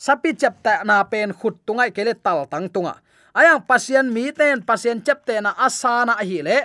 sapi 0.00 0.32
chap 0.40 0.54
ta 0.64 0.80
na 0.88 1.04
pen 1.04 1.36
khut 1.38 1.54
tungai 1.66 1.90
kele 1.92 2.14
tal 2.24 2.48
tang 2.48 2.64
tunga 2.72 2.94
ayang 3.36 3.60
pasien 3.68 4.08
mi 4.14 4.32
ten 4.32 4.64
pasien 4.64 5.04
chap 5.04 5.20
te 5.28 5.36
na 5.44 5.52
asana 5.66 6.14
hi 6.28 6.40
le 6.48 6.58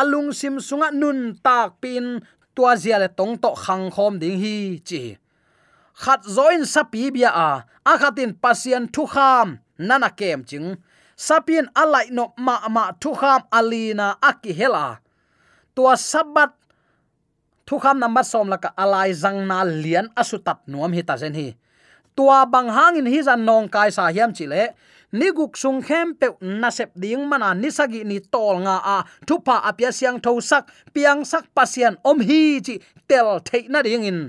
alung 0.00 0.34
sim 0.34 0.58
sunga 0.58 0.90
nun 0.90 1.38
tak 1.38 1.78
pin, 1.78 2.18
tua 2.54 2.74
zia 2.74 2.98
le 2.98 3.08
tong 3.08 3.38
to 3.38 3.50
khang 3.54 3.86
khom 3.94 4.18
ding 4.18 4.36
hi, 4.42 4.82
chi. 4.88 5.02
Khat 6.02 6.26
zoin 6.26 6.66
sapi 6.66 7.14
bia 7.14 7.30
a 7.30 7.50
a 7.86 7.92
khatin 8.02 8.34
pasien 8.42 8.90
thu 8.94 9.06
kham, 9.06 9.62
nana 9.78 10.10
kem 10.10 10.42
ching. 10.42 10.68
Sapien 11.16 11.70
alai 11.78 12.10
no 12.10 12.34
ma 12.36 12.66
ma 12.66 12.90
thu 13.02 13.14
kham 13.14 13.46
alina 13.58 14.18
aki 14.18 14.52
hela. 14.58 14.98
Tua 15.74 15.94
sabat, 15.94 16.50
thu 17.66 17.78
kham 17.78 17.98
number 18.02 18.24
som 18.26 18.50
laka 18.50 18.74
alai 18.74 19.14
zang 19.14 19.46
na 19.46 19.62
lian 19.62 20.06
asutat 20.20 20.58
nuam 20.66 20.92
hi 20.92 21.02
ta 21.06 21.14
zen 21.16 21.34
hi. 21.38 21.54
Tua 22.16 22.46
bang 22.46 22.68
hangin 22.76 23.06
hi 23.06 23.22
zan 23.22 23.46
nong 23.46 23.70
kai 23.70 23.90
sa 23.94 24.10
hiam 24.10 24.34
chile 24.34 24.74
ni 25.14 25.30
guk 25.30 25.54
sung 25.54 25.78
khem 25.78 26.18
pe 26.18 26.34
na 26.42 26.74
sep 26.74 26.90
ding 26.98 27.22
mana 27.30 27.54
ni 27.54 27.70
sagi 27.70 28.02
ni 28.02 28.18
tol 28.18 28.58
nga 28.66 28.76
a. 28.82 28.98
Thupa 29.22 29.62
apia 29.62 29.94
siang 29.94 30.18
tho 30.18 30.42
sak, 30.42 30.66
piang 30.90 31.22
sak 31.22 31.54
pasian 31.54 31.94
om 32.02 32.18
hi 32.18 32.58
chi 32.58 32.82
tel 33.06 33.38
thei 33.46 33.70
na 33.70 33.78
ding 33.86 34.02
in. 34.10 34.20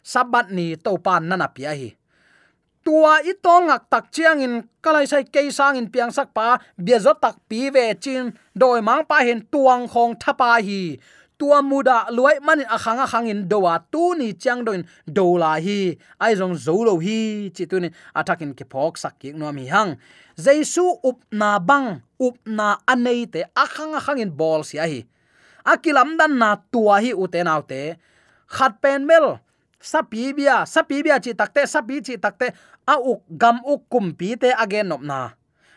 Sabat 0.00 0.48
ni 0.48 0.76
to 0.80 0.96
pan 0.96 1.28
na 1.28 1.36
na 1.36 1.52
pia 1.52 1.76
hi. 1.76 1.92
Tua 2.82 3.22
i 3.22 3.32
to 3.44 3.54
ngak 3.68 3.82
tak 3.92 4.04
chiang 4.10 4.42
in, 4.42 4.54
kalai 4.82 5.06
sai 5.06 5.22
ke 5.22 5.46
sang 5.52 5.78
in 5.78 5.86
piang 5.86 6.10
sak 6.10 6.34
pa, 6.34 6.58
bia 6.74 6.98
zo 6.98 7.12
tak 7.14 7.36
pi 7.46 7.70
ve 7.70 7.94
chin, 7.94 8.34
doi 8.58 8.80
mang 8.82 9.06
pa 9.06 9.22
hen 9.22 9.46
tuang 9.52 9.86
khong 9.86 10.18
thapa 10.18 10.58
hi. 10.58 10.98
Tua 11.42 11.62
muda 11.62 12.06
luai 12.10 12.38
á 12.74 12.78
khăng 12.78 13.26
in 13.26 13.48
dowa 13.48 13.78
tu 13.90 14.14
ni 14.14 14.32
chang 14.32 14.64
doin 14.64 14.82
dola 15.06 15.58
hi. 15.58 15.96
Ai 16.18 16.34
zong 16.34 16.54
zolo 16.54 16.98
hi 17.02 17.50
chi 17.54 17.64
tu 17.66 17.80
ni. 17.80 17.88
Atakin 18.14 18.54
ke 18.54 18.64
phok 18.70 18.98
sak 18.98 19.18
ki 19.20 19.32
no 19.32 19.50
mi 19.52 19.66
hang 19.66 19.96
jaisu 20.36 21.00
upna 21.02 21.58
bang 21.58 22.00
upna 22.20 22.78
anei 22.86 23.26
te 23.26 23.44
akhang 23.54 23.94
akhang 23.98 24.20
in 24.22 24.30
bol 24.30 24.62
sia 24.64 24.86
hi 24.86 25.04
akilam 25.64 26.18
dan 26.18 26.38
na 26.38 26.56
tua 26.70 26.98
hi 27.02 27.14
uten 27.14 27.46
autte 27.46 27.96
khat 28.52 28.72
pen 28.84 29.08
mel, 29.08 29.40
sapi 29.80 30.36
bia 30.36 30.68
sapi 30.68 31.00
bia 31.02 31.16
chi 31.24 31.32
takte 31.32 31.64
sapi 31.64 32.04
chi 32.04 32.14
takte 32.20 32.52
a 32.84 32.94
uk 33.00 33.24
gam 33.40 33.64
uk 33.64 33.88
kum 33.88 34.12
pi 34.18 34.36
te 34.36 34.50
again 34.52 34.88
nop 34.88 35.02
na. 35.02 35.32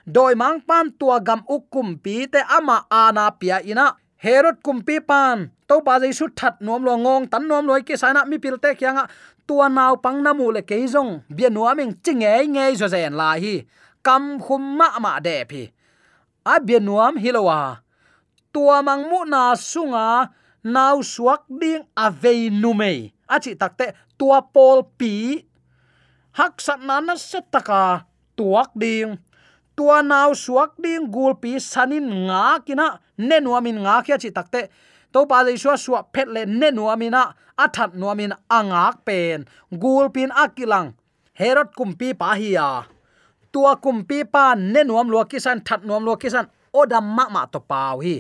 Doi 0.05 0.35
mang 0.35 0.59
pan 0.61 0.91
tua 0.99 1.17
gam 1.23 1.41
uk 1.47 1.63
kum 1.73 1.97
pi 2.03 2.27
te 2.27 2.41
ama 2.57 2.85
ana 2.91 3.31
pia 3.31 3.61
ina. 3.63 3.95
Herod 4.25 4.57
kumpi 4.65 4.99
pan 4.99 5.51
to 5.67 5.81
ba 5.85 5.99
jai 6.01 6.11
su 6.11 6.25
that 6.35 6.61
nom 6.61 6.81
lo 6.83 6.97
ngong, 6.97 7.29
tan 7.29 7.47
nom 7.47 7.65
loi 7.67 7.81
ke 7.87 7.95
sana 7.97 8.25
mi 8.25 8.37
pil 8.37 8.57
te 8.57 8.73
kyanga 8.79 9.05
tua 9.47 9.69
naw 9.69 9.95
pang 10.01 10.23
namu 10.23 10.51
le 10.51 10.61
keizong, 10.61 11.21
bia 11.29 11.49
nuaming 11.49 11.93
chingei 12.03 12.47
ngei 12.47 12.73
zo 12.79 12.87
zen 12.87 13.13
la 13.13 13.35
hi 13.37 13.55
kam 14.05 14.37
khum 14.37 14.61
ma 14.77 14.87
ma 15.01 15.17
de 15.25 15.37
phi. 15.49 15.63
A 16.45 16.61
bia 16.61 16.79
hilowa 17.23 17.81
tua 18.53 18.77
mang 18.85 19.09
mu 19.09 19.25
na 19.25 19.57
sunga, 19.57 20.29
nau 20.63 21.01
suak 21.01 21.43
ding 21.49 21.83
avei 21.97 22.53
nume 22.61 23.11
achi 23.27 23.51
takte 23.61 23.91
tua 24.17 24.39
pol 24.53 24.85
pi. 24.99 25.41
Hak 26.37 26.61
sat 26.61 26.79
na 26.87 27.01
na 27.01 27.15
setaka 27.17 28.05
tuak 28.37 28.71
ding. 28.77 29.17
Tua 29.75 29.99
nau 29.99 30.31
suak 30.31 30.77
ding 30.79 31.11
gul 31.11 31.33
pi 31.35 31.59
sanin 31.59 32.07
nga 32.27 32.63
kina 32.63 32.99
ne 33.17 33.37
nuamin 33.43 33.83
nga 33.83 34.05
kya 34.05 34.15
chi 34.21 34.29
takte 34.31 34.71
to 35.11 35.27
pa 35.27 35.43
le 35.43 35.55
suwa 35.55 35.75
suwa 35.75 35.99
phet 36.13 36.27
le 36.27 36.43
ne 36.45 36.71
nuamina 36.71 37.35
athat 37.63 37.91
nuamin 37.95 38.31
angak 38.47 39.03
pen. 39.07 39.43
Gul 39.71 40.11
pin 40.15 40.31
akilang 40.31 40.95
herot 41.39 41.75
kumpi 41.75 42.15
pa 42.15 42.35
hiya 42.39 42.94
tua 43.55 43.79
kumpi 43.79 44.27
pa 44.27 44.51
ne 44.59 44.83
nuam 44.83 45.07
lo 45.07 45.23
kisan 45.31 45.63
that 45.63 45.79
nuam 45.87 46.03
lo 46.03 46.19
kisan, 46.19 46.51
odam 46.75 47.07
ma 47.15 47.31
ma 47.31 47.47
to 47.47 47.63
pau 47.63 48.03
hi. 48.03 48.19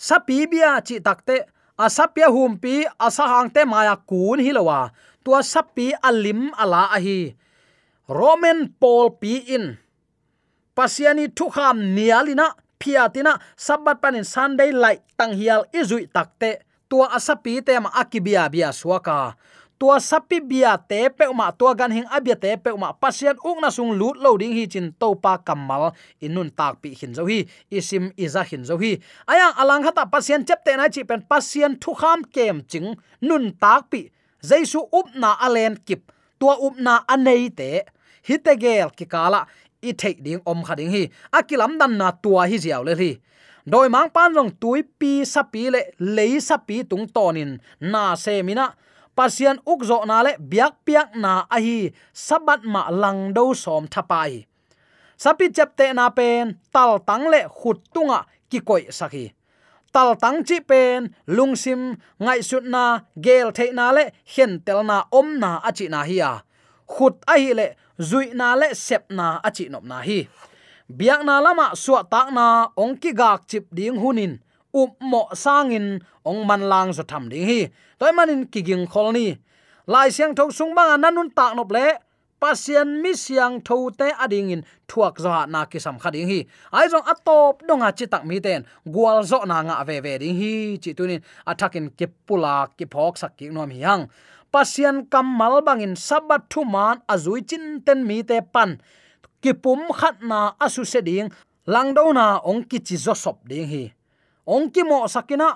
Sapi 0.00 0.48
bia 0.48 0.80
chi 0.80 0.96
takte 1.04 1.36
asapia 1.76 2.32
humpi 2.32 2.88
asahang 3.06 3.52
te 3.52 3.68
maya 3.68 3.94
kun 4.08 4.40
hilowa 4.40 4.88
tua 5.20 5.44
sapi 5.44 5.92
alim 6.08 6.48
ala 6.56 6.88
ahi 6.96 7.36
roman 8.08 8.72
paul 8.80 9.20
pi 9.20 9.44
in. 9.52 9.76
Pasiani 10.72 11.28
thukham 11.28 11.76
nialina 11.92 12.56
phiatina 12.80 13.36
sabat 13.52 14.00
panin 14.00 14.24
sunday 14.24 14.72
light 14.72 15.04
tanghial 15.18 15.68
izui 15.76 16.08
takte 16.08 16.64
tua 16.88 17.12
asapi 17.12 17.60
te 17.60 17.76
akibia 17.76 18.48
bia 18.48 18.72
suaka 18.72 19.36
tua 19.78 20.02
sapi 20.02 20.42
bia 20.42 20.74
te 20.76 21.06
pe 21.08 21.30
ma 21.30 21.50
tua 21.54 21.72
gan 21.78 21.94
hing 21.94 22.06
abia 22.10 22.34
te 22.34 22.56
pe 22.58 22.74
ma 22.74 22.90
pasien 22.92 23.38
ung 23.46 23.62
na 23.62 23.70
sung 23.70 23.94
lut 23.94 24.18
loading 24.18 24.52
hi 24.52 24.66
chin 24.66 24.90
to 24.98 25.14
pa 25.14 25.38
kamal. 25.38 25.94
Inun 26.20 26.50
tak 26.50 26.82
pi 26.82 26.94
hin 26.98 27.14
zo 27.14 27.24
hi, 27.30 27.46
isim 27.70 28.10
iza 28.18 28.42
hin 28.42 28.66
zo 28.66 28.76
hi. 28.82 28.98
Aya, 29.30 29.54
alang 29.54 29.86
hata 29.86 30.04
pasien 30.10 30.42
chep 30.44 30.66
te 30.66 30.74
na 30.76 30.90
chi 30.90 31.06
pen 31.06 31.22
pasien 31.22 31.78
thu 31.78 31.94
kham 31.94 32.26
kem 32.34 32.62
ching. 32.66 32.98
Nun 33.22 33.54
tak 33.62 33.90
pi, 33.90 34.10
jaisu 34.42 34.82
up 34.90 35.14
na 35.14 35.38
alen 35.46 35.78
kip. 35.86 36.10
Tua 36.38 36.58
up 36.58 36.76
na 36.76 37.00
anei 37.06 37.48
te. 37.54 37.86
Hitegel 38.26 38.90
ki 38.98 39.06
kala, 39.06 39.46
i 39.80 39.94
thei 39.94 40.18
ding 40.18 40.42
om 40.44 40.66
kha 40.66 40.74
ding 40.74 40.90
hi. 40.90 41.06
Akilam 41.32 41.78
dan 41.78 41.96
na 41.98 42.10
tua 42.10 42.50
hi 42.50 42.58
jiaw 42.58 42.82
le 42.82 42.98
hi 42.98 43.12
doi 43.68 43.88
mang 43.92 44.08
pan 44.08 44.32
rong 44.32 44.52
tui 44.56 44.80
pi 44.82 45.24
sa 45.28 45.42
le, 45.52 45.80
lei 46.00 46.40
sapi 46.40 46.84
tung 46.88 47.06
tonin. 47.06 47.60
Na 47.80 48.16
se 48.16 48.42
mina 48.42 48.72
pasian 49.18 49.58
ukzo 49.72 49.98
na 50.06 50.22
le 50.26 50.32
biak 50.50 50.74
piak 50.86 51.08
na 51.22 51.32
a 51.56 51.58
hi 51.64 51.78
sabat 52.26 52.60
ma 52.72 52.82
lang 53.02 53.20
do 53.36 53.44
som 53.62 53.84
thapai 53.94 54.46
sapi 55.22 55.46
chapte 55.56 55.86
na 55.98 56.06
pen, 56.18 56.54
tal 56.74 56.92
tang 57.08 57.26
le 57.32 57.40
khut 57.58 57.78
tunga 57.94 58.20
ki 58.50 58.58
koi 58.68 58.84
sakhi 58.98 59.26
tal 59.92 60.14
tang 60.22 60.44
chi 60.46 60.60
pen 60.60 61.08
lungsim 61.26 61.80
ngai 62.18 62.40
sut 62.48 62.64
na, 62.64 63.00
gel 63.24 63.50
the 63.56 63.72
na 63.72 63.90
le 63.96 64.04
hen 64.34 64.60
tel 64.66 64.82
na 64.90 65.04
om 65.10 65.28
na 65.40 65.50
achi 65.68 65.88
na 65.88 66.02
hi 66.08 66.18
a. 66.20 66.32
Khut 66.92 67.14
a 67.26 67.34
hi 67.42 67.52
le 67.52 67.66
zui 68.08 68.26
na 68.34 68.54
le 68.54 68.68
sep 68.74 69.10
na 69.10 69.40
achi 69.44 69.68
nop 69.68 69.84
na 69.84 69.98
hi. 70.08 70.28
Biak 70.98 71.20
na 71.24 71.40
lama 71.40 71.66
suwa 71.82 72.00
tak 72.12 72.28
na 72.32 72.68
ong 72.76 72.96
ki 73.02 73.12
gak 73.12 73.40
chip 73.48 73.66
ding 73.74 73.98
hunin 74.02 74.38
up 74.74 74.92
mo 75.00 75.28
sangin 75.32 76.00
ong 76.24 76.46
man 76.46 76.62
lang 76.68 76.92
zo 76.92 77.02
tham 77.02 77.28
ding 77.28 77.46
hi. 77.46 77.68
Toy 77.98 78.12
manin 78.12 78.46
kiging 78.52 78.86
kholni 78.86 79.38
lai 79.86 80.08
siang 80.10 80.34
thau 80.34 80.50
sung 80.50 80.74
bang 80.76 80.90
à, 80.94 80.96
nanun 80.96 81.30
tak 81.32 81.56
nop 81.56 81.70
le 81.72 81.96
pasien 82.40 83.02
mi 83.02 83.12
siang 83.14 83.60
tho 83.66 83.90
te 83.90 84.12
ading 84.24 84.50
in 84.50 84.62
thuak 84.88 85.16
zo 85.24 85.30
na 85.48 85.64
ki 85.64 85.78
sam 85.78 85.96
khading 85.98 86.28
hi. 86.28 86.40
Ai 86.72 86.86
jong 86.92 87.06
atop 87.12 87.62
a 87.68 87.74
à 87.86 87.90
chi 87.92 88.06
tak 88.06 88.24
mi 88.28 88.40
ten 88.40 88.64
gwal 88.84 89.24
zo 89.24 89.44
na 89.44 89.62
nga 89.62 89.84
ve 89.88 90.00
ve 90.00 90.18
ding 90.18 90.36
hi 90.40 90.78
chi 90.82 90.92
tunin 90.92 91.20
athakin 91.46 91.86
ke 91.98 92.06
pula 92.26 92.68
ki 92.76 92.84
phok 92.92 93.14
sak 93.16 93.32
ki 93.38 93.48
nom 93.48 93.70
hi 93.70 93.80
hang 93.88 94.04
pasian 94.52 94.96
kamal 95.12 95.60
bangin 95.66 95.94
sabat 95.96 96.42
thu 96.50 96.64
man 96.64 96.96
azui 97.08 97.40
chin 97.48 97.80
ten 97.86 98.06
mi 98.08 98.22
te 98.22 98.40
pan. 98.54 98.70
Ki 99.42 99.52
pum 99.52 99.80
khat 99.98 100.16
na 100.30 100.52
asu 100.64 100.82
se 100.92 101.00
ding 101.08 101.28
lang 101.66 101.94
do 101.96 102.12
na 102.12 102.26
ong 102.50 102.62
ki 102.70 102.78
chi 102.86 102.96
zo 102.96 103.14
sop 103.14 103.38
ding 103.48 103.68
hi 103.72 103.97
ong 104.54 104.66
ki 104.74 104.82
mo 104.90 104.98
sakina 105.14 105.48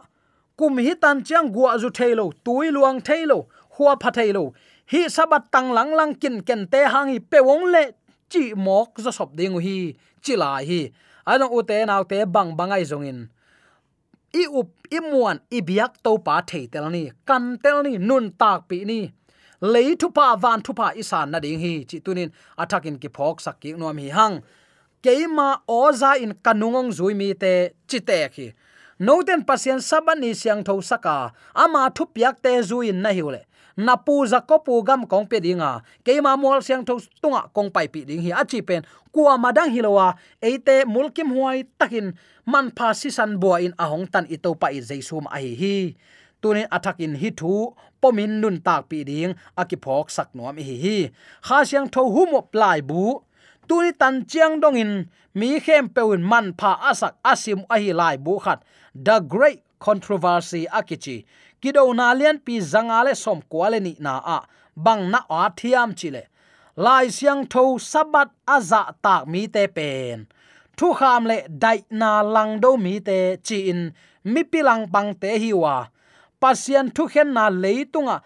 kum 0.59 0.78
hi 0.87 0.94
tan 1.02 1.24
chiang 1.26 1.48
gua 1.55 1.78
zu 1.83 1.88
thailo 1.98 2.26
tui 2.44 2.66
luang 2.76 2.98
thailo 3.09 3.38
huwa 3.74 3.92
pha 4.02 4.11
thailo 4.18 4.44
hi 4.92 5.00
sabat 5.16 5.42
tang 5.55 5.72
lang 5.76 5.92
lang 5.98 6.12
kin 6.22 6.37
ken 6.48 6.62
te 6.72 6.81
hang 6.92 7.09
hi 7.12 7.18
pe 7.31 7.38
wong 7.48 7.64
le, 7.74 7.85
chi 8.33 8.42
mok 8.66 9.00
zo 9.05 9.11
sop 9.18 9.31
ding 9.38 9.57
hi, 9.66 9.76
chi 10.24 10.35
lai 10.42 10.64
hi. 10.70 10.81
Anong 11.33 11.55
u 11.57 11.62
te 11.70 11.76
naw 11.88 12.02
te 12.11 12.18
bang 12.35 12.50
bangai 12.59 12.85
zongin 12.90 13.20
i 14.33 14.44
up, 14.59 14.68
i 14.90 15.00
muan, 15.00 15.40
i 15.50 15.61
biak 15.61 16.00
to 16.05 16.16
pa 16.26 16.40
thei 16.50 16.66
tel 16.72 16.88
ni, 16.90 17.05
kan 17.28 17.59
tel 17.62 17.83
ni, 17.87 17.98
nun 17.98 18.31
tak 18.40 18.68
pi 18.68 18.85
ni. 18.90 19.00
Lei 19.61 19.94
thu 20.00 20.09
pa, 20.16 20.26
van 20.42 20.62
thu 20.64 20.72
pa 20.78 20.90
isan 21.02 21.31
na 21.31 21.38
ding 21.44 21.61
hi, 21.64 21.74
chi 21.88 21.98
tunin 22.05 22.31
athakin 22.62 22.96
ki 23.02 23.09
phok 23.16 23.40
sak 23.44 23.61
ki 23.61 23.74
nom 23.81 23.98
hi 23.98 24.09
hang. 24.18 24.40
Keima 25.05 25.48
oza 25.68 26.11
in 26.24 26.33
kanungong 26.44 26.90
zui 26.98 27.14
mi 27.20 27.28
te, 27.35 27.55
chi 27.88 27.98
te 28.09 28.18
khi 28.35 28.46
noten 29.02 29.42
pasien 29.42 29.82
sabani 29.82 30.30
siang 30.30 30.62
tho 30.62 30.78
saka. 30.90 31.34
Ama 31.54 31.90
thu 31.90 32.06
piak 32.14 32.38
te 32.44 32.54
zuin 32.62 33.02
na 33.02 33.10
hiule. 33.10 33.42
Na 33.76 33.96
pu 33.96 34.22
za 34.30 34.38
ko 34.48 34.56
pu 34.66 34.78
gam 34.86 35.02
kong 35.10 35.26
pe 35.30 35.42
dinga. 35.42 35.82
Keima 36.06 36.36
mol 36.38 36.62
siang 36.62 36.86
tho 36.86 36.94
tunga 37.22 37.42
kong 37.56 37.70
pai 37.74 37.88
pi 37.92 38.06
ding 38.08 38.22
hi. 38.22 38.30
Achi 38.30 38.62
pen 38.62 38.86
kwa 39.10 39.34
madang 39.42 39.74
hilowa. 39.74 40.14
Eite 40.38 40.86
mulkim 40.86 41.34
huai 41.34 41.66
takin 41.78 42.14
man 42.46 42.70
pha 42.76 42.94
si 42.94 43.10
san 43.10 43.40
bua 43.42 43.58
in 43.58 43.74
ahong 43.84 44.06
tan 44.12 44.24
ito 44.30 44.54
pa 44.54 44.70
i 44.70 44.78
jaisum 44.78 45.26
a 45.26 45.38
hi 45.42 45.52
hi. 45.62 45.76
Tunin 46.42 46.66
athakin 46.70 47.14
hi 47.18 47.30
thu, 47.30 47.70
pomin 48.02 48.42
nun 48.42 48.58
tak 48.66 48.90
pi 48.90 49.02
ding 49.06 49.34
akiphok 49.58 50.10
sak 50.10 50.34
nuam 50.34 50.58
hi 50.58 50.76
hi. 50.84 50.98
Kha 51.46 51.58
siang 51.66 51.90
tho 51.94 52.02
humo 52.14 52.40
plai 52.52 52.78
bu 52.82 53.22
tuni 53.72 53.92
tan 53.96 54.26
chiang 54.28 54.61
dong 54.61 54.76
in 54.76 54.92
mi 55.35 55.48
khem 55.64 55.88
peun 55.88 56.22
man 56.30 56.52
pha 56.58 56.72
asak 56.90 57.14
asim 57.32 57.61
ahi 57.74 57.90
lai 58.00 58.16
bu 58.24 58.35
khat. 58.44 58.61
The 59.06 59.16
great 59.20 59.61
controversy 59.80 60.62
akichi 60.78 61.24
kido 61.62 61.82
na 61.96 62.12
lian 62.12 62.37
pi 62.44 62.54
Zangale, 62.61 63.16
som 63.16 63.40
kwale 63.50 63.80
ni 63.80 63.96
na 63.98 64.20
a. 64.37 64.38
Bang 64.76 65.11
na 65.12 65.20
a 65.30 65.50
thiam 65.58 65.96
chile 65.96 66.22
lai 66.76 67.08
siang 67.16 67.42
tho 67.52 67.78
sabat 67.90 68.28
aza 68.46 68.82
tak 69.04 69.26
mi 69.32 69.46
te 69.54 69.64
pen. 69.76 70.26
Thu 70.76 70.92
kham 70.98 71.24
le 71.30 71.37
dai 71.48 71.78
na 71.90 72.20
lang 72.35 72.61
do 72.61 72.76
mi 72.76 73.00
te 73.00 73.18
chi 73.46 73.58
in 73.70 73.80
mi 74.24 74.42
pilang 74.44 74.85
bang 74.92 75.14
te 75.14 75.30
hi 75.42 75.52
wa. 75.62 75.76
Pasien 76.40 76.87
thu 76.96 77.08
khen 77.12 77.32
na 77.37 77.44
leitunga 77.62 78.16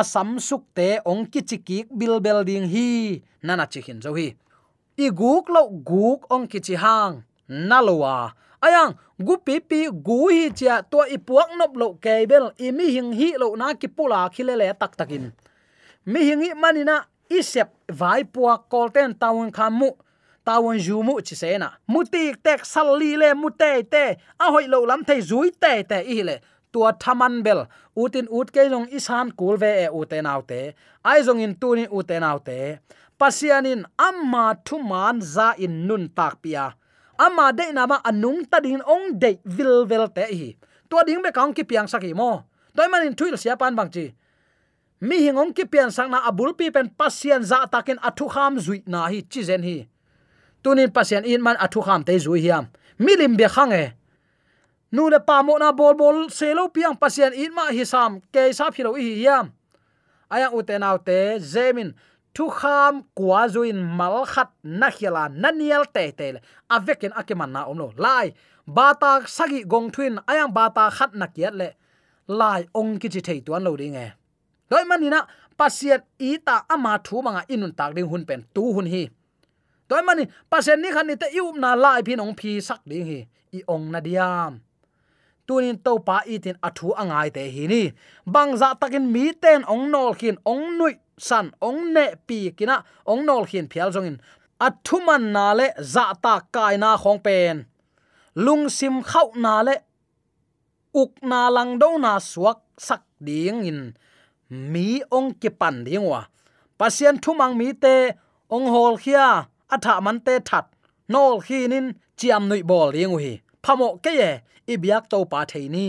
asam 0.00 0.40
suk 0.48 0.62
te 0.76 0.88
ong 1.10 1.26
ki 1.32 1.40
chiki 1.48 1.78
bil 1.98 2.20
building 2.24 2.66
hi. 2.74 2.88
Nana 3.42 3.66
chi 3.72 3.80
hin 3.86 4.00
zo 4.00 4.12
hi 4.18 4.28
i 4.96 5.10
guk 5.10 5.48
lo 5.48 5.68
guk 5.90 6.26
ong 6.30 6.46
ki 6.46 6.60
chi 6.66 6.74
hang. 6.74 7.22
Nalowa 7.48 8.32
ayang, 8.64 8.94
gu 9.20 9.36
pi 9.44 9.60
pi 9.60 9.80
gu 10.06 10.18
hi 10.32 10.50
cha 10.58 10.80
to 10.82 11.04
i 11.16 11.18
puak 11.18 11.50
nop 11.58 11.72
lo 11.76 11.88
ke 12.04 12.14
bel 12.30 12.46
i 12.58 12.70
mi 12.70 12.86
hing 12.94 13.12
hi 13.18 13.28
lo 13.42 13.54
na 13.60 13.74
ki 13.80 13.88
pula 13.96 14.20
khile 14.34 14.54
le 14.60 14.72
tak 14.80 14.96
takin. 14.96 15.32
Mi 16.06 16.20
hing 16.28 16.42
hi 16.46 16.50
manina 16.62 16.96
i 17.30 17.42
sep 17.42 17.68
vai 18.00 18.22
puak 18.24 18.60
kolten 18.72 19.12
tawon 19.20 19.50
khamu 19.56 19.90
tawon 20.46 20.78
jumu 20.84 21.14
chi 21.26 21.34
se 21.42 21.58
na. 21.58 21.68
Muti 21.92 22.24
tek 22.44 22.64
salli 22.72 23.12
le 23.20 23.34
mute 23.34 23.72
te 23.92 24.04
a 24.44 24.46
hoi 24.52 24.66
lo 24.72 24.84
lam 24.90 25.04
thei 25.08 25.20
zui 25.20 25.50
te 25.62 25.72
te 25.90 25.98
i 26.16 26.22
le. 26.28 26.36
Tua 26.72 26.90
thaman 27.02 27.42
bel 27.46 27.60
utin 28.02 28.26
ut 28.38 28.48
ke 28.54 28.62
long 28.70 28.86
isan 28.98 29.30
kul 29.38 29.56
ve 29.62 29.70
e 29.84 29.88
ute 30.00 30.18
naute 30.26 30.60
ai 31.04 31.20
zong 31.26 31.40
in 31.44 31.54
tu 31.60 31.68
ni 31.78 31.84
ute 31.98 32.16
naute 32.24 32.58
pasianin 33.18 33.84
amma 33.98 34.54
thuman 34.64 35.22
za 35.22 35.54
in 35.58 35.86
nun 35.86 36.08
tak 36.08 36.42
pia. 36.42 36.74
Amma 37.18 37.52
de 37.52 37.72
na 37.72 37.86
ma 37.86 37.98
anung 38.02 38.42
ta 38.50 38.58
din 38.60 38.82
ong 38.82 39.18
de 39.18 39.38
vil 39.44 39.86
vel 39.86 40.08
te 40.10 40.26
hi. 40.26 40.50
To 40.90 41.02
ding 41.06 41.22
be 41.22 41.30
kaung 41.30 41.54
ki 41.54 41.64
piang 41.64 41.88
saki 41.88 42.14
mo. 42.14 42.44
Toy 42.74 42.88
man 42.90 43.06
in 43.06 43.14
thuil 43.14 43.38
sia 43.38 43.56
pan 43.56 43.74
bang 43.74 43.90
chi. 43.90 44.14
Mi 45.00 45.22
hingong 45.22 45.54
ki 45.54 45.64
pian 45.70 45.90
sang 45.90 46.10
na 46.10 46.26
abul 46.26 46.54
pi 46.54 46.70
pen 46.70 46.90
pasian 46.90 47.42
za 47.42 47.66
takin 47.66 47.98
athu 48.02 48.26
kham 48.30 48.58
zui 48.58 48.82
na 48.86 49.06
hi 49.06 49.22
chi 49.22 49.42
zen 49.42 49.62
hi. 49.62 49.86
Tunin 50.62 50.90
pasian 50.90 51.24
in 51.24 51.42
man 51.42 51.56
athu 51.56 51.82
kham 51.84 52.02
te 52.02 52.18
zui 52.18 52.42
hiam. 52.42 52.66
Milim 52.98 53.36
be 53.36 53.46
khange 53.46 53.94
nu 54.94 55.10
le 55.10 55.18
pa 55.18 55.42
mo 55.42 55.58
na 55.58 55.74
bol 55.74 55.94
bol 55.98 56.30
se 56.30 56.54
lo 56.54 56.70
piang 56.70 56.94
pasian 56.94 57.34
in 57.34 57.50
ma 57.50 57.66
hi 57.74 57.82
sam 57.82 58.22
ke 58.30 58.54
sa 58.54 58.70
philo 58.70 58.94
hi 58.94 59.22
hiam. 59.22 59.50
Aya 60.30 60.50
utenaute 60.50 61.38
zemin 61.38 61.94
thu 62.34 62.48
kham 62.48 63.02
kwa 63.14 63.48
zuin 63.48 63.78
mal 63.98 64.24
khat 64.32 64.50
na 64.62 64.88
khila 64.96 65.28
nanial 65.42 65.84
te 65.94 66.10
te 66.18 66.26
avekin 66.74 67.12
akiman 67.20 67.50
na 67.54 67.60
omlo 67.70 67.88
lai, 68.04 68.26
bata 68.66 69.22
sagi 69.36 69.60
gong 69.72 69.88
thuin 69.94 70.18
ayang 70.30 70.52
bata 70.58 70.90
khat 70.90 71.14
na 71.14 71.26
kiat 71.26 71.54
le. 71.60 71.68
Lai, 72.26 72.64
ong 72.74 72.98
ki 73.00 73.08
chi 73.14 73.20
thei 73.20 73.40
tuan 73.46 73.62
lo 73.66 73.76
ding 73.76 73.96
e. 73.96 74.08
Doi 74.70 74.84
manina 74.90 75.20
pasiat 75.58 76.02
ita 76.18 76.56
ama 76.74 76.98
thu 77.06 77.22
manga 77.22 77.42
inun 77.54 77.72
tak 77.78 77.94
ding 77.94 78.08
hun 78.10 78.24
pen 78.28 78.40
tu 78.54 78.72
hun 78.74 78.86
hi. 78.86 79.04
Doi 79.88 80.02
mani 80.02 80.24
pasiat 80.50 80.78
ni 80.80 80.88
khan 80.94 81.06
ni 81.06 81.14
te 81.20 81.26
yum 81.36 81.60
na 81.60 81.70
lai 81.84 82.00
phi 82.06 82.16
nong 82.16 82.34
phi 82.38 82.60
sak 82.68 82.80
ding 82.88 83.06
hi. 83.10 83.20
I 83.58 83.60
ong 83.68 83.92
na 83.92 84.00
diam. 84.00 84.52
Tunin 85.46 85.76
to 85.84 85.92
pa 86.06 86.24
itin 86.34 86.56
athu 86.66 86.96
angai 86.96 87.28
te 87.36 87.44
hi 87.54 87.64
ni. 87.72 87.82
Bangza 88.26 88.68
takin 88.80 89.04
mi 89.14 89.24
ten 89.42 89.60
ong 89.72 89.84
nol 89.92 90.10
khin 90.20 90.36
ong 90.52 90.64
nui 90.78 90.92
san 91.16 91.46
ong 91.60 91.92
ne 91.94 92.04
pi 92.26 92.50
kina 92.56 92.76
ong 93.06 93.22
nol 93.26 93.44
hin 93.50 93.66
phial 93.72 93.90
jongin 93.94 94.18
athuman 94.66 95.24
na 95.34 95.46
le 95.58 95.66
za 95.92 96.04
ta 96.24 96.34
kai 96.54 96.76
na 96.76 96.96
khong 97.02 97.20
pen. 97.26 97.56
Lung 98.44 98.68
sim 98.68 99.02
khau 99.02 99.28
na 99.44 99.62
le 99.66 99.74
uk 101.02 101.12
na 101.22 101.40
lang 101.56 101.78
do 101.78 101.98
na 101.98 102.12
suak 102.18 102.58
sak 102.86 103.02
ding 103.26 103.64
in. 103.70 103.80
Mi 104.72 105.02
ong 105.16 105.30
ki 105.40 105.50
pan 105.60 105.84
ding 105.86 106.06
wa. 106.12 106.22
Pasien 106.78 107.16
thumang 107.22 107.54
mi 107.60 107.68
te 107.72 107.94
ong 108.54 108.66
hol 108.74 108.94
khia 109.02 109.26
atha 109.74 109.94
man 110.04 110.18
te 110.26 110.34
that. 110.48 110.66
Nol 111.08 111.40
khinin 111.46 111.86
chiam 112.16 112.48
nui 112.48 112.62
bol 112.62 112.90
ding 112.92 113.18
hi 113.18 113.32
phamo 113.64 113.88
ke 114.04 114.12
ye 114.20 114.30
ibyak 114.72 115.08
to 115.12 115.18
pa 115.32 115.40
theini 115.50 115.88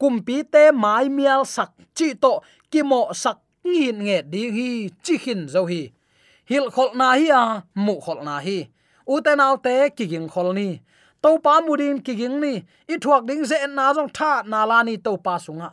kumpi 0.00 0.36
te 0.52 0.62
mai 0.82 1.06
mial 1.16 1.44
sak 1.54 1.70
chi 1.96 2.08
to 2.22 2.32
kimo 2.70 3.00
sak 3.22 3.38
ngin 3.64 3.98
nge 4.06 4.18
di 4.32 4.42
hi 4.56 4.68
chi 5.04 5.14
khin 5.24 5.48
zo 5.48 5.62
hi. 5.70 5.82
Hil 6.50 6.66
khol 6.74 6.90
na 7.00 7.08
hi 7.18 7.26
a, 7.40 7.42
mu 7.74 7.94
khol 8.04 8.20
na 8.26 8.34
hi. 8.46 8.58
U 9.12 9.20
te 9.24 9.32
nau 9.40 9.56
te 9.64 9.74
ki 9.96 10.04
ging 10.12 10.28
khol 10.28 10.48
ni. 10.58 10.68
To 11.22 11.38
pa 11.44 11.60
mudin 11.66 11.98
ki 12.04 12.14
ging 12.20 12.40
ni. 12.44 12.54
I 12.92 12.94
thuak 13.02 13.22
ding 13.28 13.44
ze 13.50 13.56
na 13.66 13.92
jong 13.96 14.10
tha 14.16 14.42
na 14.46 14.64
la 14.70 14.82
ni 14.82 14.96
to 14.96 15.16
pa 15.16 15.34
sunga. 15.44 15.70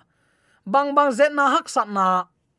Bang 0.65 0.89
bang 0.95 1.11
ze 1.11 1.25
na 1.29 1.45
hak 1.53 1.69
sat 1.69 1.89
na, 1.97 2.05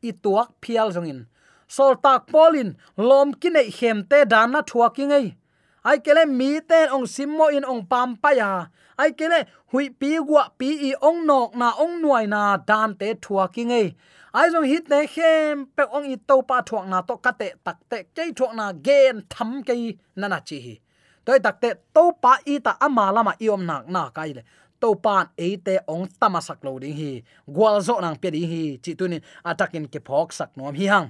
i 0.01 0.11
tuak 0.23 0.49
phial 0.61 0.91
jong 0.95 1.09
in. 1.11 1.19
Sol 1.67 1.95
tak 2.03 2.27
polin 2.31 2.69
lom 2.97 3.33
ki 3.41 3.49
nei 3.49 3.69
hem 3.79 3.97
te 4.09 4.25
dan 4.25 4.51
na 4.51 4.61
thuak 4.69 4.93
ki 4.95 5.05
ngai 5.11 5.27
ai 5.89 5.97
kele 6.05 6.23
mi 6.39 6.49
ten 6.69 6.87
ong 6.95 7.07
simmo 7.15 7.45
in 7.57 7.65
ong 7.71 7.83
pam 7.91 8.09
pa 8.21 8.29
ya 8.39 8.51
ai 9.01 9.11
kele 9.19 9.39
hui 9.71 9.89
pi 9.99 10.11
gwa 10.27 10.43
pi 10.59 10.69
i 10.89 10.91
ong 11.07 11.19
nok 11.29 11.49
na 11.61 11.67
ong 11.83 11.95
nuai 12.03 12.25
na 12.33 12.41
dan 12.69 12.89
te 12.99 13.07
thua 13.23 13.43
ki 13.53 13.63
ngei 13.71 13.87
ai 14.37 14.47
jong 14.53 14.67
hit 14.71 14.85
ne 14.89 14.99
khem 15.13 15.65
pe 15.75 15.83
ong 15.95 16.05
i 16.13 16.15
to 16.29 16.35
pa 16.49 16.57
thuak 16.67 16.85
na 16.91 17.01
to 17.07 17.15
kate 17.25 17.49
tak 17.65 17.77
te 17.89 17.97
ke 18.15 18.23
thuak 18.37 18.53
na 18.59 18.65
gen 18.85 19.15
tham 19.33 19.63
ke 19.67 19.73
na 20.15 20.27
na 20.27 20.39
chi 20.47 20.57
hi. 20.65 20.75
Toy 21.25 21.39
tak 21.45 21.55
te 21.61 21.69
to 21.95 22.03
pa 22.23 22.33
i 22.53 22.55
ta 22.65 22.71
ama 22.85 23.05
lama 23.15 23.33
i 23.43 23.49
om 23.55 23.65
nak 23.69 23.83
na 23.93 24.03
kai 24.15 24.31
le 24.37 24.43
to 24.81 24.89
pan 25.03 25.25
e 25.37 25.49
te 25.65 25.75
ong 25.93 26.05
tamasak 26.19 26.59
lo 26.65 26.79
ding 26.83 26.95
hi. 27.01 27.11
Gwal 27.55 27.77
zo 27.87 27.99
nang 27.99 28.17
pe 28.21 28.29
ding 28.35 28.49
hi, 28.53 28.63
chi 28.83 28.91
tunin 28.99 29.21
atakin 29.49 29.85
ke 29.93 29.99
phok 30.07 30.29
sak 30.37 30.49
nom 30.57 30.73
hi 30.79 30.85
hang 30.93 31.07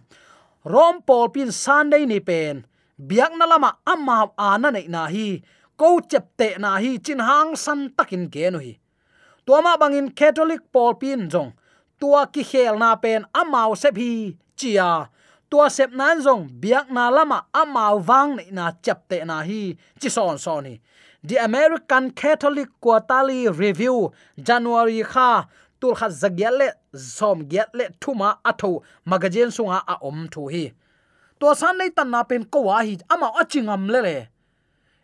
rom 0.74 1.02
pol 1.08 1.30
pin 1.34 1.52
sunday 1.52 2.06
ni 2.06 2.20
pen 2.20 2.66
biak 3.08 3.34
na 3.38 3.46
lama 3.52 3.70
ama 3.86 4.32
ana 4.38 4.70
nei 4.72 4.88
na 4.88 5.08
hi. 5.08 5.42
Ko 5.80 6.00
chep 6.12 6.26
te 6.38 6.56
na 6.64 6.78
hi 6.84 6.98
chin 7.06 7.20
hang 7.20 7.56
san 7.56 7.90
takin 7.98 8.30
ke 8.34 8.52
no 8.54 8.60
hi. 8.60 8.74
Tuama 9.46 9.78
bangin 9.82 10.10
catholic 10.20 10.62
paul 10.74 10.94
pin 11.02 11.30
jong 11.30 11.52
tua 12.00 12.22
ki 12.34 12.44
khel 12.44 12.78
na 12.78 12.96
pen 12.96 13.26
amao 13.34 13.78
se 13.78 13.90
hi, 13.96 14.38
chia. 14.56 15.10
Tua 15.50 15.70
sep 15.70 15.92
nan 15.94 16.22
jong 16.26 16.44
biak 16.62 16.88
na 16.96 17.10
lama 17.10 17.46
amau 17.62 17.96
wang 18.08 18.36
nei 18.38 18.50
na 18.52 18.72
chep 18.84 19.00
te 19.10 19.18
na 19.26 19.42
hi, 19.50 19.62
chi 20.00 20.10
son 20.10 20.38
son 20.38 20.64
ni 20.64 20.76
the 21.24 21.38
american 21.38 22.10
catholic 22.12 22.68
quarterly 22.80 23.48
review, 23.48 24.12
january 24.42 25.04
kha, 25.04 25.48
tul 25.80 25.96
kha 25.96 26.08
zagyale 26.10 26.72
zom 26.96 27.40
som 27.40 27.44
gyat 27.48 27.70
le 27.74 27.90
thuma 28.00 28.38
atho 28.44 28.82
magazine 29.06 29.52
sunga 29.52 29.84
a 29.88 29.98
om 30.02 30.28
thu 30.32 30.48
hi 30.48 30.72
to 31.42 31.50
san 31.58 31.74
nei 31.82 31.90
tan 31.90 32.14
na 32.14 32.22
pen 32.30 32.46
ko 32.46 32.60
wa 32.70 32.78
hi 32.86 32.94
ama 33.10 33.34
achingam 33.42 33.90
le 33.94 34.00
le 34.08 34.18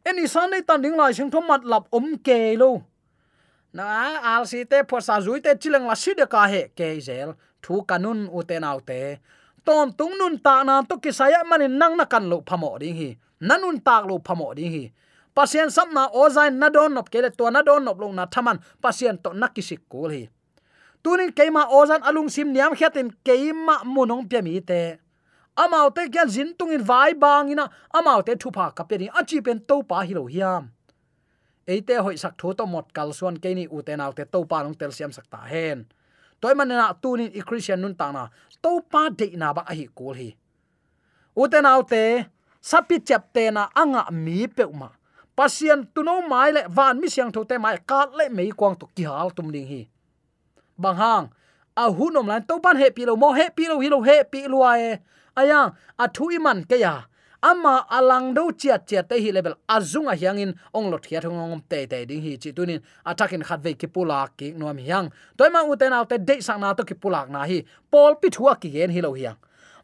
eni 0.10 0.30
san 0.34 0.54
nei 0.54 0.62
tan 0.68 0.82
ding 0.84 0.98
lai 1.00 1.12
sing 1.18 1.32
thom 1.34 1.50
mat 1.50 1.66
lap 1.72 1.90
om 1.98 2.14
ke 2.26 2.38
lo 2.62 2.70
na 3.74 3.86
al 4.34 4.46
si 4.52 4.62
te 4.72 4.84
pho 4.90 5.02
sa 5.08 5.18
zui 5.26 5.42
te 5.46 5.52
chilang 5.62 5.90
la 5.90 5.96
si 6.04 6.14
de 6.20 6.26
ka 6.34 6.44
he 6.52 6.62
ke 6.78 6.88
zel 7.08 7.34
thu 7.64 7.82
kanun 7.90 8.20
u 8.38 8.46
te 8.50 8.62
nau 8.66 8.78
te 8.90 9.00
ton 9.66 9.90
tung 9.98 10.14
nun 10.20 10.38
ta 10.46 10.62
na 10.68 10.76
to 10.90 10.96
ki 11.04 11.12
saya 11.20 11.42
manin 11.50 11.74
nang 11.82 11.98
na 12.00 12.06
kan 12.14 12.30
lo 12.32 12.38
phamo 12.50 12.72
ding 12.82 12.96
hi 13.02 13.10
nanun 13.50 13.82
tak 13.88 14.06
lo 14.10 14.16
phamo 14.28 14.48
ding 14.58 14.72
hi 14.76 14.84
pasien 15.36 15.70
samna 15.78 16.04
ozai 16.22 16.50
na 16.62 16.70
don 16.76 16.94
nop 16.98 17.10
kele 17.14 17.30
to 17.40 17.50
na 17.56 17.62
don 17.68 17.82
nop 17.88 17.98
lo 18.02 18.08
na 18.20 18.26
thaman 18.34 18.58
pasien 18.84 19.18
to 19.24 19.30
nakisik 19.42 19.82
kul 19.92 20.10
hi 20.16 20.24
tunin 21.04 21.34
keima 21.38 21.64
ozan 21.80 22.02
alung 22.08 22.30
sim 22.36 22.54
niam 22.54 22.72
khiatin 22.78 23.10
keima 23.26 23.76
munong 23.94 24.24
pe 24.30 24.40
mi 24.46 24.62
te 24.70 24.82
amau 25.64 25.90
te 25.96 26.08
kyan 26.14 26.30
zin 26.30 26.50
tungin 26.58 26.84
vai 26.90 27.14
bang 27.14 27.52
ina 27.54 27.66
amau 27.98 28.22
te 28.28 28.34
thupa 28.42 28.72
kapeni 28.78 29.08
achi 29.20 29.42
pen 29.42 29.60
to 29.70 29.82
pa 29.90 30.02
hilo 30.08 30.26
hiam. 30.34 30.72
Eite 31.68 31.96
hoi 32.06 32.16
sak 32.16 32.38
tho 32.40 32.54
to 32.54 32.66
mot 32.66 32.94
kal 32.96 33.12
suan 33.18 33.36
ke 33.44 33.54
ni 33.58 33.68
u 33.68 33.82
te 33.88 33.94
naw 34.00 34.12
te 34.18 34.24
to 34.34 34.46
pa 34.52 34.64
nong 34.64 34.78
tel 34.80 34.92
siam 34.98 35.12
sak 35.12 35.28
ta 35.34 35.40
hen. 35.52 35.86
Toy 36.42 36.54
man 36.54 36.68
na 36.68 36.94
ni 37.20 37.26
i 37.40 37.42
christian 37.42 37.82
nun 37.82 37.96
ta 37.96 38.12
na 38.12 38.30
to 38.62 38.82
pa 38.92 39.10
de 39.10 39.28
na 39.42 39.54
ba 39.54 39.64
hi 39.70 39.88
kul 39.98 40.16
hi. 40.16 40.30
U 41.36 41.48
te 41.52 41.60
naw 41.62 41.82
te, 41.82 42.04
sapi 42.62 42.98
chap 43.08 43.34
te 43.34 43.52
na 43.52 43.68
anga 43.76 44.06
mi 44.12 44.48
pe 44.48 44.66
ma 44.82 44.90
pasien 45.38 45.86
tuno 45.94 46.22
mai 46.28 46.52
le 46.52 46.62
van 46.68 47.00
mi 47.02 47.08
siang 47.10 47.32
tho 47.32 47.44
te 47.44 47.58
mai 47.58 47.78
ka 47.90 48.00
le 48.18 48.26
mei 48.30 48.50
kwang 48.60 48.76
to 48.80 48.86
ki 48.96 49.04
hal 49.04 49.30
tum 49.38 49.52
ding 49.54 49.68
hi. 49.68 49.82
Bang 50.78 50.98
hang, 50.98 51.26
a 51.76 51.86
hunom 51.98 52.28
lan 52.32 52.42
to 52.50 52.60
pan 52.60 52.78
he 52.82 52.90
pi 52.90 53.04
lo 53.06 53.16
mo, 53.16 53.34
he 53.38 53.46
pi 53.58 53.68
lo 53.70 53.80
hi 53.82 53.88
lo, 53.94 54.02
he 54.02 54.24
pi 54.32 54.48
lo 54.48 54.64
ai 54.64 54.82
e 54.92 54.94
aya 55.38 55.72
athu 56.00 56.34
iman 56.38 56.66
ke 56.66 56.82
ya. 56.82 57.06
Ama 57.42 57.86
alang 57.90 58.34
do 58.34 58.50
chiat 58.52 58.90
chiat 58.90 59.08
te 59.10 59.22
hi 59.22 59.32
level. 59.32 59.54
Azunga 59.70 60.18
hiangin 60.18 60.58
ong 60.74 60.90
lot 60.92 61.06
khia 61.06 61.22
thong 61.22 61.38
ngom 61.38 61.62
te 61.70 61.86
te 61.86 62.06
ding 62.06 62.22
hi 62.22 62.38
chi 62.42 62.52
tunin 62.52 62.82
atakin 63.06 63.46
khat 63.46 63.62
ve 63.62 63.74
ki 63.74 63.88
pula 63.88 64.28
ki 64.38 64.54
nom 64.58 64.78
hiang. 64.78 65.12
Toima 65.38 65.62
uten 65.62 65.94
autte 65.94 66.18
de 66.18 66.42
sang 66.42 66.60
na 66.62 66.74
to 66.74 66.84
ki 66.84 66.96
pulak 66.96 67.30
na 67.30 67.46
hi. 67.46 67.62
Pol 67.92 68.16
pi 68.22 68.30
thua 68.30 68.58
ki 68.58 68.70
gen 68.74 68.90
hi 68.90 69.02
lo 69.02 69.14
hiang 69.14 69.38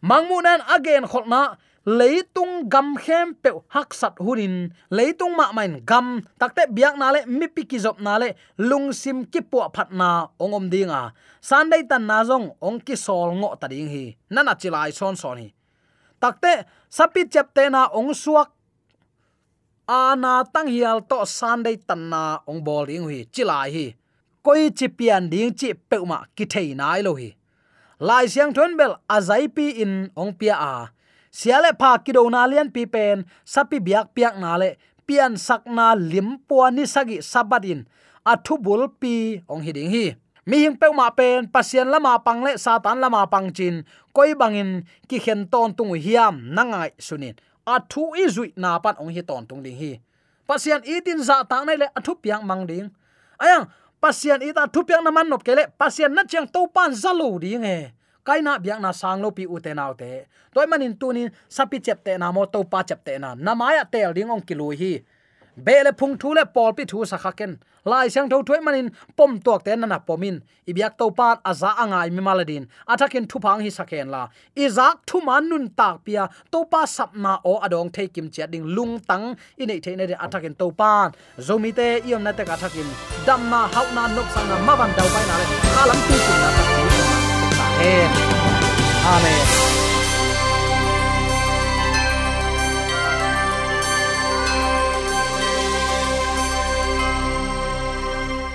mangmunan 0.04 0.60
again 0.68 1.08
kholna, 1.08 1.56
leitung 1.88 2.68
gam 2.68 2.96
khem 3.00 3.34
pe 3.40 3.56
hak 3.72 3.96
sat 3.96 4.16
hurin, 4.20 4.76
leitung 4.92 5.36
ma 5.36 5.52
main 5.56 5.80
gam, 5.88 6.20
takte 6.40 6.68
biak 6.68 7.00
na 7.00 7.16
le 7.16 7.26
mi 7.26 7.48
piki 7.48 7.70
ki 7.70 7.78
zop 7.80 7.98
na 8.04 8.20
le 8.20 8.36
lung 8.58 8.92
ki 9.32 9.42
po 9.42 9.64
phatna 9.72 10.30
ongom 10.40 10.70
dinga. 10.70 11.12
Sunday 11.40 11.84
tan 11.84 12.08
na 12.08 12.24
zong, 12.24 12.56
ong 12.62 12.80
ki 12.80 12.96
sol 12.96 13.32
ngo 13.40 13.56
ta 13.60 13.68
ding 13.68 13.88
hi. 13.88 14.16
Nana 14.30 14.56
chilai 14.56 14.92
son 14.92 15.16
son 15.16 15.38
hi. 15.38 15.54
Takte, 16.20 16.68
sapi 16.92 17.28
chepte 17.28 17.72
na 17.72 17.88
ong 17.88 18.14
suak 18.14 18.52
ana 19.88 20.44
tang 20.54 20.68
hial 20.68 21.04
to 21.04 21.26
sunday 21.26 21.76
tan 21.76 22.10
na 22.10 22.40
ong 22.48 22.64
bol 22.64 22.86
ding 22.86 23.08
hi, 23.08 23.24
chilai 23.32 23.72
hi. 23.72 23.88
Koi 24.44 24.72
chi 24.76 24.88
pian 24.88 25.30
ding 25.32 25.56
chi 25.56 25.74
pe 25.74 25.98
ma 26.04 26.24
ki 26.36 26.46
thei 26.46 26.76
nai 26.76 27.02
lo 27.02 27.16
hi 27.16 27.36
lai 28.04 28.28
siang 28.28 28.52
thon 28.52 28.76
bel 28.76 29.00
azai 29.08 29.48
pi 29.48 29.80
in 29.84 30.12
ong 30.22 30.36
pia 30.36 30.56
a. 30.60 30.76
Siale 31.32 31.72
pha 31.80 31.92
kido 32.04 32.28
na 32.28 32.44
lian 32.52 32.68
pi 32.76 32.84
pen 32.94 33.24
sapi 33.48 33.80
biak 33.80 34.12
piak 34.16 34.36
na 34.44 34.60
le, 34.60 34.76
pian 35.08 35.40
sak 35.40 35.64
na 35.78 35.96
lim 35.96 36.36
puani 36.48 36.84
sagi 36.84 37.18
sabadin 37.32 37.88
athu 38.32 38.60
bul 38.60 38.92
pi 39.02 39.40
ong 39.48 39.64
hiding 39.64 39.90
hi. 39.96 40.06
Mi 40.44 40.68
hing 40.68 40.76
pe 40.76 40.92
ma 40.92 41.08
pen, 41.16 41.48
pasien 41.48 41.88
lama 41.88 42.20
pang 42.20 42.44
le 42.44 42.60
satan 42.60 43.00
lama 43.00 43.24
pang 43.32 43.48
chin, 43.56 43.88
koi 44.12 44.36
bangin 44.36 44.84
ki 45.08 45.18
khen 45.24 45.48
ton 45.48 45.72
tung 45.72 45.96
hiam 45.96 46.36
nangai 46.56 46.92
sunin 47.00 47.36
athu 47.64 48.12
i 48.20 48.28
zui 48.28 48.52
na 48.60 48.76
pan 48.84 49.00
ong 49.00 49.16
hi 49.16 49.24
ton 49.24 49.48
tung 49.48 49.64
ding 49.64 49.80
hi. 49.80 49.92
Pasien 50.44 50.84
itin 50.84 51.24
za 51.24 51.48
ta 51.48 51.64
nai 51.64 51.80
le 51.80 51.88
athu 51.96 52.20
piang 52.20 52.44
mang 52.44 52.68
ding. 52.68 52.92
Ayang 53.40 53.72
pasien 54.04 54.44
ita 54.44 54.68
thu 54.68 54.84
piang 54.84 55.00
na 55.00 55.12
man 55.16 55.32
nop 55.32 55.48
kele. 55.48 55.72
Pasien 55.80 56.12
na 56.12 56.28
chiang 56.28 56.48
to 56.52 56.68
pan 56.68 56.92
zalo 56.92 57.40
ding 57.40 57.64
e 57.64 57.96
kaina 58.28 58.60
biak 58.60 58.80
na 58.84 58.92
sang 58.92 59.24
lo 59.24 59.32
pi 59.32 59.48
uten 59.48 59.80
out 59.80 60.04
te. 60.04 60.28
Toy 60.52 60.68
manin 60.68 60.94
tunin 61.00 61.32
sapi 61.48 61.80
chep 61.80 62.04
te 62.04 62.20
na 62.20 62.28
mo 62.36 62.44
to 62.46 62.60
pa 62.68 62.84
chep 62.84 63.00
te 63.08 63.16
na. 63.24 63.30
Namaya 63.36 63.88
tel 63.88 64.12
ding 64.12 64.28
ong 64.28 64.44
kilui 64.44 64.76
hi 64.76 64.94
bele 65.56 65.92
phung 66.00 66.18
thu 66.18 66.34
le 66.34 66.46
pol 66.46 66.74
pi 66.74 66.84
thu 66.86 67.06
sa 67.06 67.18
khaken 67.18 67.58
lai 67.86 68.10
sang 68.10 68.30
tho 68.30 68.42
thoi 68.44 68.60
manin, 68.62 68.90
pom 69.18 69.40
tok 69.40 69.64
te 69.66 69.76
nana 69.76 70.00
pomin. 70.00 70.42
Ibyak 70.68 70.98
to 70.98 71.12
pat, 71.12 71.44
aza 71.44 71.70
angai 71.84 72.10
mi 72.12 72.22
maladin. 72.22 72.68
Athakin 72.88 73.28
thu 73.30 73.40
phang 73.40 73.60
hi 73.60 73.70
sakhen 73.70 74.10
la. 74.10 74.28
Izak 74.56 74.96
thu 75.08 75.22
man 75.22 75.50
nun 75.50 75.70
tak 75.78 75.96
pia 76.06 76.30
to 76.52 76.64
pa 76.72 76.86
sap 76.86 77.16
na 77.16 77.40
o 77.44 77.60
adong 77.60 77.92
thei 77.96 78.08
kim 78.08 78.30
che 78.30 78.48
ding 78.48 78.66
lung 78.76 79.00
tang. 79.00 79.36
Inei 79.60 79.80
thei 79.84 79.96
ne 79.96 80.06
athakin 80.26 80.56
to 80.58 80.72
pan 80.72 81.12
zomi 81.38 81.72
te, 81.76 81.88
iom 82.08 82.24
na 82.24 82.32
te 82.32 82.44
ka 82.46 82.56
thakin 82.56 82.88
damma 83.26 83.62
hau 83.74 83.88
na 83.96 84.04
nok 84.16 84.28
sang 84.34 84.48
na 84.50 84.56
mawan 84.68 84.92
dau 84.98 85.08
pai 85.14 85.26
na 85.30 85.36
le. 85.40 85.46
Alam 85.82 86.00
tu 86.08 86.16
kun 86.26 86.38
na 86.44 86.50
ta 86.58 86.64
amen. 89.14 89.93